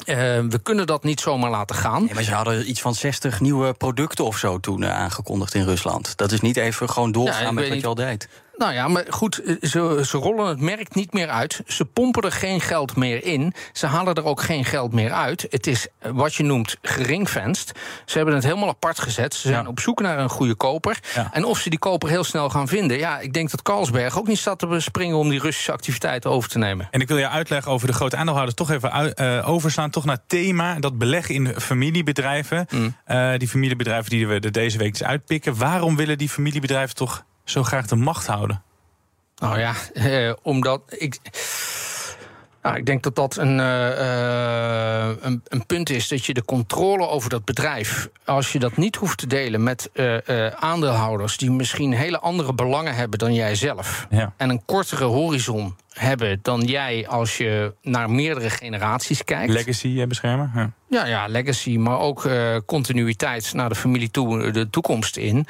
Eh, 0.06 0.16
we 0.50 0.60
kunnen 0.64 0.88
dat 0.88 1.04
niet 1.04 1.20
zomaar 1.20 1.50
laten 1.50 1.76
gaan. 1.76 2.04
Nee, 2.04 2.14
maar 2.14 2.24
ze 2.24 2.34
hadden 2.34 2.70
iets 2.70 2.82
van 2.82 2.96
60 2.96 3.40
nieuwe 3.40 3.74
producten 3.74 4.26
of 4.26 4.38
zo 4.38 4.60
toen 4.60 4.84
eh, 4.84 4.94
aangekondigd 4.96 5.54
in 5.54 5.64
Rusland. 5.64 6.18
Dat 6.18 6.32
is 6.32 6.42
niet 6.42 6.58
even 6.58 6.90
gewoon 6.90 7.12
doorgaan 7.12 7.44
Ja, 7.44 7.52
met 7.52 7.70
wat 7.70 7.82
je 7.82 7.88
al 7.88 7.96
deed. 7.96 8.30
Nou 8.60 8.74
ja, 8.74 8.88
maar 8.88 9.06
goed, 9.10 9.44
eh, 9.44 9.56
ze, 9.62 10.02
ze 10.06 10.18
rollen 10.18 10.48
het 10.48 10.62
merk 10.62 10.96
niet 10.96 11.14
meer 11.14 11.30
uit. 11.30 11.62
Ze 11.68 11.86
pompen 11.86 12.24
er 12.24 12.32
geen 12.32 12.62
geld 12.62 12.96
meer 12.96 13.24
in. 13.24 13.54
Ze 13.74 13.86
halen 13.86 14.14
er 14.14 14.26
ook 14.26 14.42
geen 14.42 14.66
geld 14.66 14.94
meer 14.94 15.12
uit. 15.12 15.48
Het 15.50 15.68
is 15.68 15.88
eh, 16.00 16.12
wat 16.12 16.36
je 16.36 16.44
noemt 16.44 16.78
geringvenst. 16.82 17.72
Ze 18.06 18.18
hebben 18.18 18.36
het 18.36 18.44
helemaal 18.44 18.70
apart 18.70 19.00
gezet. 19.00 19.34
Ze 19.34 19.48
zijn 19.48 19.68
op 19.68 19.80
zoek 19.80 20.02
naar 20.02 20.20
een 20.20 20.30
goede 20.30 20.56
koper. 20.56 21.00
En 21.32 21.44
of 21.44 21.60
ze 21.60 21.70
die 21.70 21.80
koper 21.80 22.10
heel 22.10 22.24
snel 22.24 22.50
gaan 22.50 22.68
vinden... 22.68 22.98
ja, 22.98 23.20
ik 23.20 23.34
denk 23.34 23.52
dat 23.52 23.62
Carlsberg 23.62 24.18
ook 24.18 24.28
niet 24.28 24.38
staat 24.38 24.60
te 24.60 24.80
springen... 24.80 25.18
om 25.18 25.30
die 25.30 25.40
Russische 25.40 25.72
activiteiten 25.72 26.30
over 26.30 26.50
te 26.50 26.58
nemen. 26.58 26.88
En 26.92 27.02
ik 27.02 27.08
wil 27.08 27.18
je 27.18 27.30
uitleggen 27.30 27.72
over 27.72 27.88
de 27.88 27.94
grote 27.94 28.16
aandeelhouders... 28.16 28.58
toch 28.58 28.72
even 28.72 29.14
eh, 29.14 29.50
overslaan, 29.50 29.90
toch 29.90 30.06
naar 30.06 30.20
thema... 30.28 30.80
dat 30.80 30.98
beleggen 30.98 31.36
in 31.36 31.54
familiebedrijven. 31.60 32.68
Mm. 32.70 32.96
Die 33.38 33.48
familiebedrijven 33.48 34.10
die 34.10 34.28
we 34.28 34.40
er 34.40 34.52
deze 34.52 34.78
week 34.78 34.88
eens 34.88 35.04
uitpikken. 35.04 35.58
Waarom 35.58 35.96
willen 35.96 36.18
die 36.18 36.30
familiebedrijven 36.30 36.96
toch 36.96 37.28
zo 37.50 37.64
graag 37.64 37.88
de 37.88 37.96
macht 37.96 38.28
houden? 38.28 38.64
Nou 39.36 39.60
ja, 39.60 39.74
eh, 39.94 40.34
omdat 40.42 40.82
ik. 40.88 41.18
Nou, 42.62 42.78
ik 42.78 42.86
denk 42.86 43.04
dat 43.04 43.16
dat 43.16 43.36
een, 43.36 43.60
eh, 43.60 45.08
eh, 45.10 45.16
een, 45.22 45.42
een 45.48 45.66
punt 45.66 45.90
is 45.90 46.08
dat 46.08 46.26
je 46.26 46.34
de 46.34 46.46
controle 46.46 47.08
over 47.08 47.30
dat 47.30 47.46
bedrijf, 47.46 48.10
als 48.26 48.52
je 48.52 48.60
dat 48.60 48.78
niet 48.78 48.96
hoeft 48.96 49.18
te 49.18 49.28
delen 49.28 49.64
met 49.64 49.90
eh, 49.94 50.48
aandeelhouders 50.48 51.38
die 51.38 51.52
misschien 51.52 51.94
hele 51.94 52.20
andere 52.20 52.54
belangen 52.54 52.96
hebben 52.96 53.20
dan 53.20 53.34
jij 53.34 53.56
zelf, 53.56 54.08
Ja. 54.10 54.34
en 54.38 54.50
een 54.50 54.66
kortere 54.66 55.04
horizon 55.06 55.76
hebben 55.90 56.40
dan 56.42 56.62
jij 56.62 57.08
als 57.08 57.38
je 57.38 57.74
naar 57.82 58.10
meerdere 58.10 58.50
generaties 58.50 59.24
kijkt. 59.24 59.54
Legacy 59.54 60.06
beschermen? 60.08 60.52
Ja. 60.56 60.72
Ja, 60.90 61.06
ja, 61.06 61.28
legacy, 61.28 61.78
maar 61.78 62.00
ook 62.00 62.30
continuïteit 62.66 63.54
naar 63.54 63.70
de 63.70 63.76
familie 63.76 64.12
toe, 64.12 64.52
de 64.52 64.70
toekomst 64.70 65.18
in. 65.18 65.48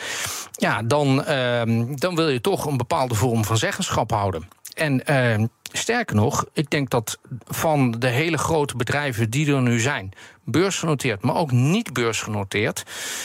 Ja, 0.51 0.81
dan, 0.81 1.23
ehm, 1.23 1.95
dan 1.95 2.15
wil 2.15 2.29
je 2.29 2.41
toch 2.41 2.65
een 2.65 2.77
bepaalde 2.77 3.15
vorm 3.15 3.45
van 3.45 3.57
zeggenschap 3.57 4.11
houden. 4.11 4.47
En 4.75 5.05
ehm, 5.05 5.45
sterker 5.71 6.15
nog, 6.15 6.45
ik 6.53 6.69
denk 6.69 6.89
dat 6.89 7.19
van 7.47 7.91
de 7.91 8.07
hele 8.07 8.37
grote 8.37 8.75
bedrijven 8.75 9.29
die 9.29 9.53
er 9.53 9.61
nu 9.61 9.79
zijn, 9.79 10.13
beursgenoteerd, 10.43 11.21
maar 11.21 11.35
ook 11.35 11.51
niet 11.51 11.93
beursgenoteerd, 11.93 12.83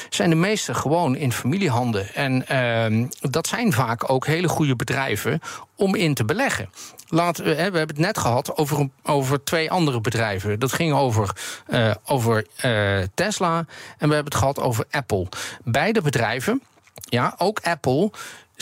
zijn 0.08 0.30
de 0.30 0.36
meeste 0.36 0.74
gewoon 0.74 1.16
in 1.16 1.32
familiehanden. 1.32 2.14
En 2.14 2.48
ehm, 2.48 3.06
dat 3.20 3.46
zijn 3.46 3.72
vaak 3.72 4.10
ook 4.10 4.26
hele 4.26 4.48
goede 4.48 4.76
bedrijven 4.76 5.40
om 5.76 5.94
in 5.94 6.14
te 6.14 6.24
beleggen. 6.24 6.70
We, 7.08 7.20
hè, 7.20 7.42
we 7.42 7.54
hebben 7.54 7.86
het 7.88 7.98
net 7.98 8.18
gehad 8.18 8.56
over, 8.56 8.88
over 9.02 9.44
twee 9.44 9.70
andere 9.70 10.00
bedrijven. 10.00 10.58
Dat 10.58 10.72
ging 10.72 10.92
over, 10.92 11.36
eh, 11.66 11.90
over 12.04 12.46
eh, 12.56 12.98
Tesla 13.14 13.56
en 13.98 14.08
we 14.08 14.14
hebben 14.14 14.24
het 14.24 14.34
gehad 14.34 14.60
over 14.60 14.84
Apple. 14.90 15.26
Beide 15.64 16.00
bedrijven, 16.00 16.62
ja, 16.94 17.34
ook 17.38 17.60
Apple, 17.62 18.10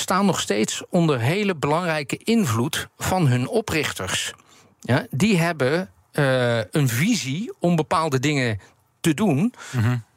staan 0.03 0.27
nog 0.27 0.41
steeds 0.41 0.83
onder 0.91 1.21
hele 1.21 1.55
belangrijke 1.55 2.17
invloed 2.17 2.88
van 2.99 3.27
hun 3.27 3.49
oprichters. 3.49 4.33
Ja, 4.81 5.07
die 5.11 5.38
hebben 5.38 5.91
eh, 6.12 6.59
een 6.59 6.88
visie 6.88 7.53
om 7.61 7.77
bepaalde 7.77 8.21
dingen 8.21 8.61
te 9.01 9.15
doen. 9.15 9.55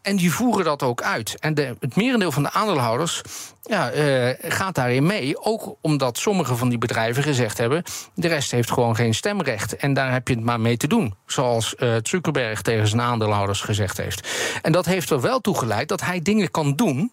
En 0.02 0.16
die 0.16 0.32
voeren 0.32 0.66
dat 0.66 0.84
ook 0.84 1.02
uit. 1.02 1.40
En 1.40 1.54
de, 1.54 1.76
het 1.80 1.96
merendeel 1.96 2.32
van 2.32 2.44
de 2.44 2.52
aandeelhouders 2.52 3.22
ja, 3.64 3.90
eh, 3.90 4.52
gaat 4.52 4.76
daarin 4.76 5.06
mee. 5.06 5.44
Ook 5.44 5.76
omdat 5.82 6.18
sommige 6.18 6.56
van 6.56 6.70
die 6.70 6.78
bedrijven 6.78 7.24
gezegd 7.24 7.58
hebben... 7.58 7.84
de 8.14 8.28
rest 8.28 8.52
heeft 8.52 8.72
gewoon 8.72 8.96
geen 8.96 9.14
stemrecht. 9.14 9.76
En 9.76 9.94
daar 9.94 10.12
heb 10.12 10.28
je 10.28 10.34
het 10.34 10.44
maar 10.44 10.60
mee 10.60 10.78
te 10.78 10.88
doen. 10.88 11.16
Zoals 11.26 11.76
eh, 11.76 11.96
Zuckerberg 12.04 12.62
tegen 12.62 12.88
zijn 12.88 13.02
aandeelhouders 13.02 13.62
gezegd 13.62 13.98
heeft. 13.98 14.28
En 14.62 14.72
dat 14.72 14.86
heeft 14.86 15.10
er 15.10 15.22
wel 15.22 15.42
toe 15.42 15.58
geleid 15.58 15.88
dat 15.88 16.02
hij 16.02 16.22
dingen 16.22 16.52
kan 16.52 16.76
doen 16.76 17.12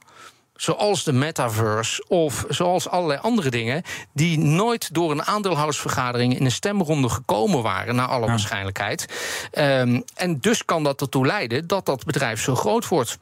zoals 0.62 1.04
de 1.04 1.12
metaverse 1.12 2.04
of 2.08 2.44
zoals 2.48 2.88
allerlei 2.88 3.20
andere 3.22 3.50
dingen... 3.50 3.82
die 4.12 4.38
nooit 4.38 4.94
door 4.94 5.10
een 5.10 5.22
aandeelhoudersvergadering 5.22 6.38
in 6.38 6.44
een 6.44 6.50
stemronde 6.50 7.08
gekomen 7.08 7.62
waren... 7.62 7.94
naar 7.94 8.08
alle 8.08 8.26
waarschijnlijkheid. 8.26 9.06
Ehm, 9.50 10.00
en 10.14 10.38
dus 10.40 10.64
kan 10.64 10.84
dat 10.84 11.00
ertoe 11.00 11.26
leiden 11.26 11.66
dat 11.66 11.86
dat 11.86 12.04
bedrijf 12.04 12.40
zo 12.40 12.54
groot 12.54 12.88
wordt. 12.88 13.18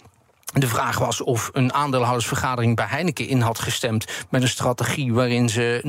De 0.52 0.66
vraag 0.66 0.98
was 0.98 1.20
of 1.20 1.50
een 1.52 1.72
aandeelhoudersvergadering 1.72 2.76
bij 2.76 2.86
Heineken 2.88 3.28
in 3.28 3.40
had 3.40 3.58
gestemd 3.58 4.04
met 4.30 4.42
een 4.42 4.48
strategie 4.48 5.12
waarin 5.12 5.48
ze 5.48 5.82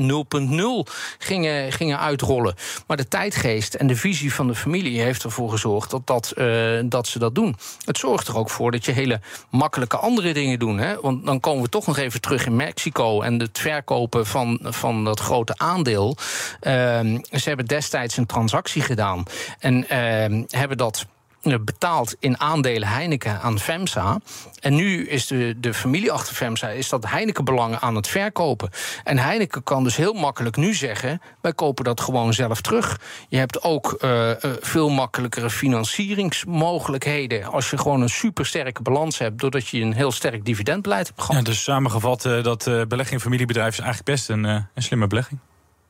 0.0 0.86 0.92
gingen, 1.18 1.72
gingen 1.72 1.98
uitrollen. 1.98 2.54
Maar 2.86 2.96
de 2.96 3.08
tijdgeest 3.08 3.74
en 3.74 3.86
de 3.86 3.96
visie 3.96 4.34
van 4.34 4.46
de 4.46 4.54
familie 4.54 5.00
heeft 5.00 5.24
ervoor 5.24 5.50
gezorgd 5.50 5.90
dat, 5.90 6.06
dat, 6.06 6.30
eh, 6.30 6.80
dat 6.84 7.06
ze 7.06 7.18
dat 7.18 7.34
doen. 7.34 7.56
Het 7.84 7.98
zorgt 7.98 8.28
er 8.28 8.36
ook 8.36 8.50
voor 8.50 8.70
dat 8.70 8.84
je 8.84 8.92
hele 8.92 9.20
makkelijke 9.50 9.96
andere 9.96 10.32
dingen 10.32 10.58
doet. 10.58 10.78
Hè? 10.78 11.00
Want 11.00 11.26
dan 11.26 11.40
komen 11.40 11.62
we 11.62 11.68
toch 11.68 11.86
nog 11.86 11.98
even 11.98 12.20
terug 12.20 12.46
in 12.46 12.56
Mexico 12.56 13.20
en 13.20 13.40
het 13.40 13.58
verkopen 13.58 14.26
van, 14.26 14.58
van 14.62 15.04
dat 15.04 15.20
grote 15.20 15.54
aandeel. 15.56 16.16
Ehm, 16.60 17.18
ze 17.30 17.48
hebben 17.48 17.66
destijds 17.66 18.16
een 18.16 18.26
transactie 18.26 18.82
gedaan 18.82 19.22
en 19.58 19.88
ehm, 19.88 20.42
hebben 20.48 20.76
dat 20.76 21.06
betaald 21.42 22.16
in 22.18 22.40
aandelen 22.40 22.88
Heineken 22.88 23.40
aan 23.40 23.58
FEMSA. 23.58 24.18
En 24.60 24.74
nu 24.74 25.06
is 25.06 25.26
de, 25.26 25.54
de 25.60 25.74
familie 25.74 26.12
achter 26.12 26.34
FEMSA 26.34 26.68
is 26.68 26.88
dat 26.88 27.08
Heineken 27.08 27.44
belangen 27.44 27.80
aan 27.80 27.96
het 27.96 28.08
verkopen. 28.08 28.70
En 29.04 29.18
Heineken 29.18 29.62
kan 29.62 29.84
dus 29.84 29.96
heel 29.96 30.12
makkelijk 30.12 30.56
nu 30.56 30.74
zeggen: 30.74 31.20
wij 31.40 31.52
kopen 31.52 31.84
dat 31.84 32.00
gewoon 32.00 32.34
zelf 32.34 32.60
terug. 32.60 33.00
Je 33.28 33.38
hebt 33.38 33.62
ook 33.62 33.92
eh, 33.92 34.30
eh, 34.30 34.36
veel 34.60 34.88
makkelijkere 34.88 35.50
financieringsmogelijkheden 35.50 37.44
als 37.44 37.70
je 37.70 37.78
gewoon 37.78 38.00
een 38.00 38.08
supersterke 38.08 38.82
balans 38.82 39.18
hebt, 39.18 39.40
doordat 39.40 39.68
je 39.68 39.80
een 39.80 39.92
heel 39.92 40.12
sterk 40.12 40.44
dividendbeleid 40.44 41.06
hebt 41.06 41.20
gehad. 41.20 41.36
Ja, 41.36 41.42
dus 41.42 41.62
samengevat, 41.62 42.24
eh, 42.24 42.42
dat 42.42 42.66
eh, 42.66 42.82
beleggen 42.88 43.14
in 43.14 43.20
familiebedrijven 43.20 43.72
is 43.72 43.84
eigenlijk 43.84 44.16
best 44.16 44.28
een, 44.28 44.44
eh, 44.44 44.62
een 44.74 44.82
slimme 44.82 45.06
belegging. 45.06 45.40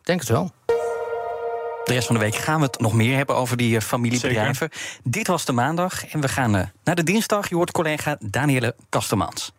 Denk 0.03 0.21
het 0.21 0.29
wel. 0.29 0.51
De 1.85 1.93
rest 1.93 2.07
van 2.07 2.17
de 2.17 2.23
week 2.23 2.35
gaan 2.35 2.59
we 2.59 2.67
het 2.67 2.81
nog 2.81 2.93
meer 2.93 3.17
hebben 3.17 3.37
over 3.37 3.57
die 3.57 3.77
eh, 3.77 3.83
familiebedrijven. 3.83 4.69
Dit 5.05 5.27
was 5.27 5.45
de 5.45 5.53
maandag 5.53 6.07
en 6.07 6.21
we 6.21 6.29
gaan 6.29 6.57
eh, 6.57 6.67
naar 6.85 6.95
de 6.95 7.03
dinsdag. 7.03 7.49
Je 7.49 7.55
hoort 7.55 7.71
collega 7.71 8.17
Danielle 8.21 8.75
Kastemans. 8.89 9.53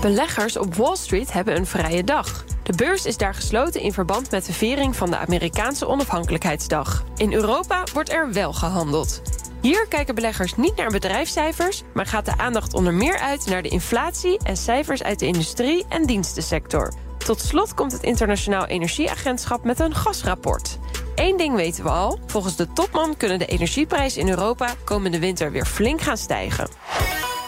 Beleggers 0.00 0.58
op 0.58 0.74
Wall 0.74 0.96
Street 0.96 1.32
hebben 1.32 1.56
een 1.56 1.66
vrije 1.66 2.04
dag. 2.04 2.44
De 2.62 2.72
beurs 2.76 3.06
is 3.06 3.16
daar 3.16 3.34
gesloten 3.34 3.80
in 3.80 3.92
verband 3.92 4.30
met 4.30 4.46
de 4.46 4.52
viering 4.52 4.96
van 4.96 5.10
de 5.10 5.16
Amerikaanse 5.18 5.86
onafhankelijkheidsdag. 5.86 7.04
In 7.16 7.32
Europa 7.32 7.82
wordt 7.92 8.12
er 8.12 8.32
wel 8.32 8.52
gehandeld. 8.52 9.22
Hier 9.60 9.86
kijken 9.88 10.14
beleggers 10.14 10.56
niet 10.56 10.76
naar 10.76 10.90
bedrijfscijfers, 10.90 11.82
maar 11.94 12.06
gaat 12.06 12.24
de 12.24 12.38
aandacht 12.38 12.74
onder 12.74 12.94
meer 12.94 13.18
uit 13.18 13.46
naar 13.46 13.62
de 13.62 13.68
inflatie 13.68 14.38
en 14.42 14.56
cijfers 14.56 15.02
uit 15.02 15.18
de 15.18 15.26
industrie 15.26 15.84
en 15.88 16.06
dienstensector. 16.06 16.92
Tot 17.18 17.40
slot 17.40 17.74
komt 17.74 17.92
het 17.92 18.02
Internationaal 18.02 18.66
Energieagentschap 18.66 19.64
met 19.64 19.80
een 19.80 19.94
gasrapport. 19.94 20.78
Eén 21.16 21.36
ding 21.36 21.54
weten 21.54 21.84
we 21.84 21.90
al: 21.90 22.18
volgens 22.26 22.56
de 22.56 22.72
topman 22.72 23.16
kunnen 23.16 23.38
de 23.38 23.46
energieprijzen 23.46 24.20
in 24.20 24.28
Europa 24.28 24.74
komende 24.84 25.18
winter 25.18 25.52
weer 25.52 25.66
flink 25.66 26.00
gaan 26.00 26.16
stijgen. 26.16 26.68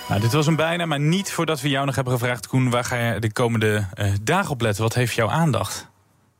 Nou, 0.09 0.21
dit 0.21 0.33
was 0.33 0.47
een 0.47 0.57
bijna, 0.57 0.87
maar 0.87 1.01
niet 1.01 1.33
voordat 1.33 1.61
we 1.61 1.69
jou 1.69 1.87
nog 1.87 1.95
hebben 1.95 2.13
gevraagd... 2.13 2.47
Koen, 2.47 2.71
waar 2.71 2.85
ga 2.85 2.97
je 2.97 3.21
de 3.21 3.33
komende 3.33 3.87
eh, 3.95 4.13
dagen 4.23 4.51
op 4.51 4.61
letten? 4.61 4.83
Wat 4.83 4.95
heeft 4.95 5.15
jouw 5.15 5.29
aandacht? 5.29 5.88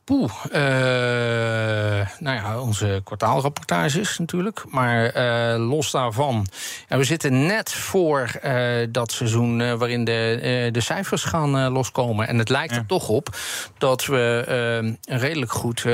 Poeh, 0.09 0.31
eh, 0.51 2.07
nou 2.19 2.37
ja, 2.37 2.61
onze 2.61 3.01
kwartaalrapportages 3.05 4.19
natuurlijk. 4.19 4.65
Maar 4.69 5.07
eh, 5.07 5.69
los 5.69 5.91
daarvan, 5.91 6.47
ja, 6.89 6.97
we 6.97 7.05
zitten 7.05 7.47
net 7.47 7.73
voor 7.73 8.21
eh, 8.43 8.87
dat 8.91 9.13
seizoen 9.13 9.79
waarin 9.79 10.05
de, 10.05 10.69
de 10.73 10.81
cijfers 10.81 11.25
gaan 11.25 11.73
loskomen. 11.73 12.29
En 12.29 12.39
het 12.39 12.49
lijkt 12.49 12.77
er 12.77 12.87
toch 12.87 13.09
op 13.09 13.37
dat 13.79 14.07
we 14.07 14.45
een 15.05 15.19
redelijk 15.19 15.53
goed 15.53 15.85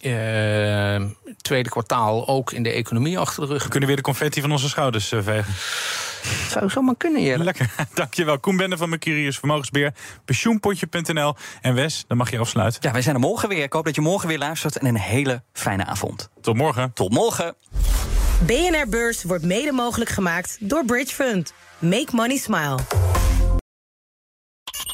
eh, 0.00 0.94
eh, 0.94 1.02
tweede 1.40 1.68
kwartaal 1.68 2.28
ook 2.28 2.52
in 2.52 2.62
de 2.62 2.70
economie 2.70 3.18
achter 3.18 3.42
de 3.42 3.52
rug 3.52 3.62
We 3.62 3.68
kunnen 3.68 3.88
weer 3.88 3.96
de 3.96 4.02
confetti 4.02 4.40
van 4.40 4.52
onze 4.52 4.68
schouders 4.68 5.08
vegen. 5.08 5.54
Zou 6.48 6.70
zomaar 6.70 6.96
kunnen, 6.96 7.22
Jelle. 7.22 7.44
Lekker, 7.44 7.70
dankjewel. 7.94 8.38
Koen 8.38 8.56
Bende 8.56 8.76
van 8.76 8.88
Mercurius 8.88 9.38
Vermogensbeheer, 9.38 9.92
pensioenpotje.nl. 10.24 11.34
En 11.60 11.74
Wes, 11.74 12.04
dan 12.06 12.16
mag 12.16 12.30
je 12.30 12.38
afsluiten. 12.38 12.80
Ja, 12.82 12.92
wij 12.92 13.02
zijn 13.02 13.14
er 13.14 13.20
morgen 13.20 13.48
weer. 13.48 13.62
Ik 13.62 13.72
hoop 13.72 13.84
dat 13.84 13.94
je 13.94 14.00
morgen 14.00 14.28
weer 14.28 14.38
luistert 14.38 14.78
en 14.78 14.86
een 14.86 14.98
hele 14.98 15.42
fijne 15.52 15.84
avond. 15.84 16.28
Tot 16.40 16.56
morgen. 16.56 16.92
Tot 16.92 17.12
morgen. 17.12 17.54
BNR 18.46 18.88
Beurs 18.88 19.22
wordt 19.22 19.44
mede 19.44 19.72
mogelijk 19.72 20.10
gemaakt 20.10 20.56
door 20.60 20.84
Bridge 20.84 21.14
Fund. 21.14 21.52
Make 21.78 22.08
money 22.12 22.36
smile. 22.36 23.09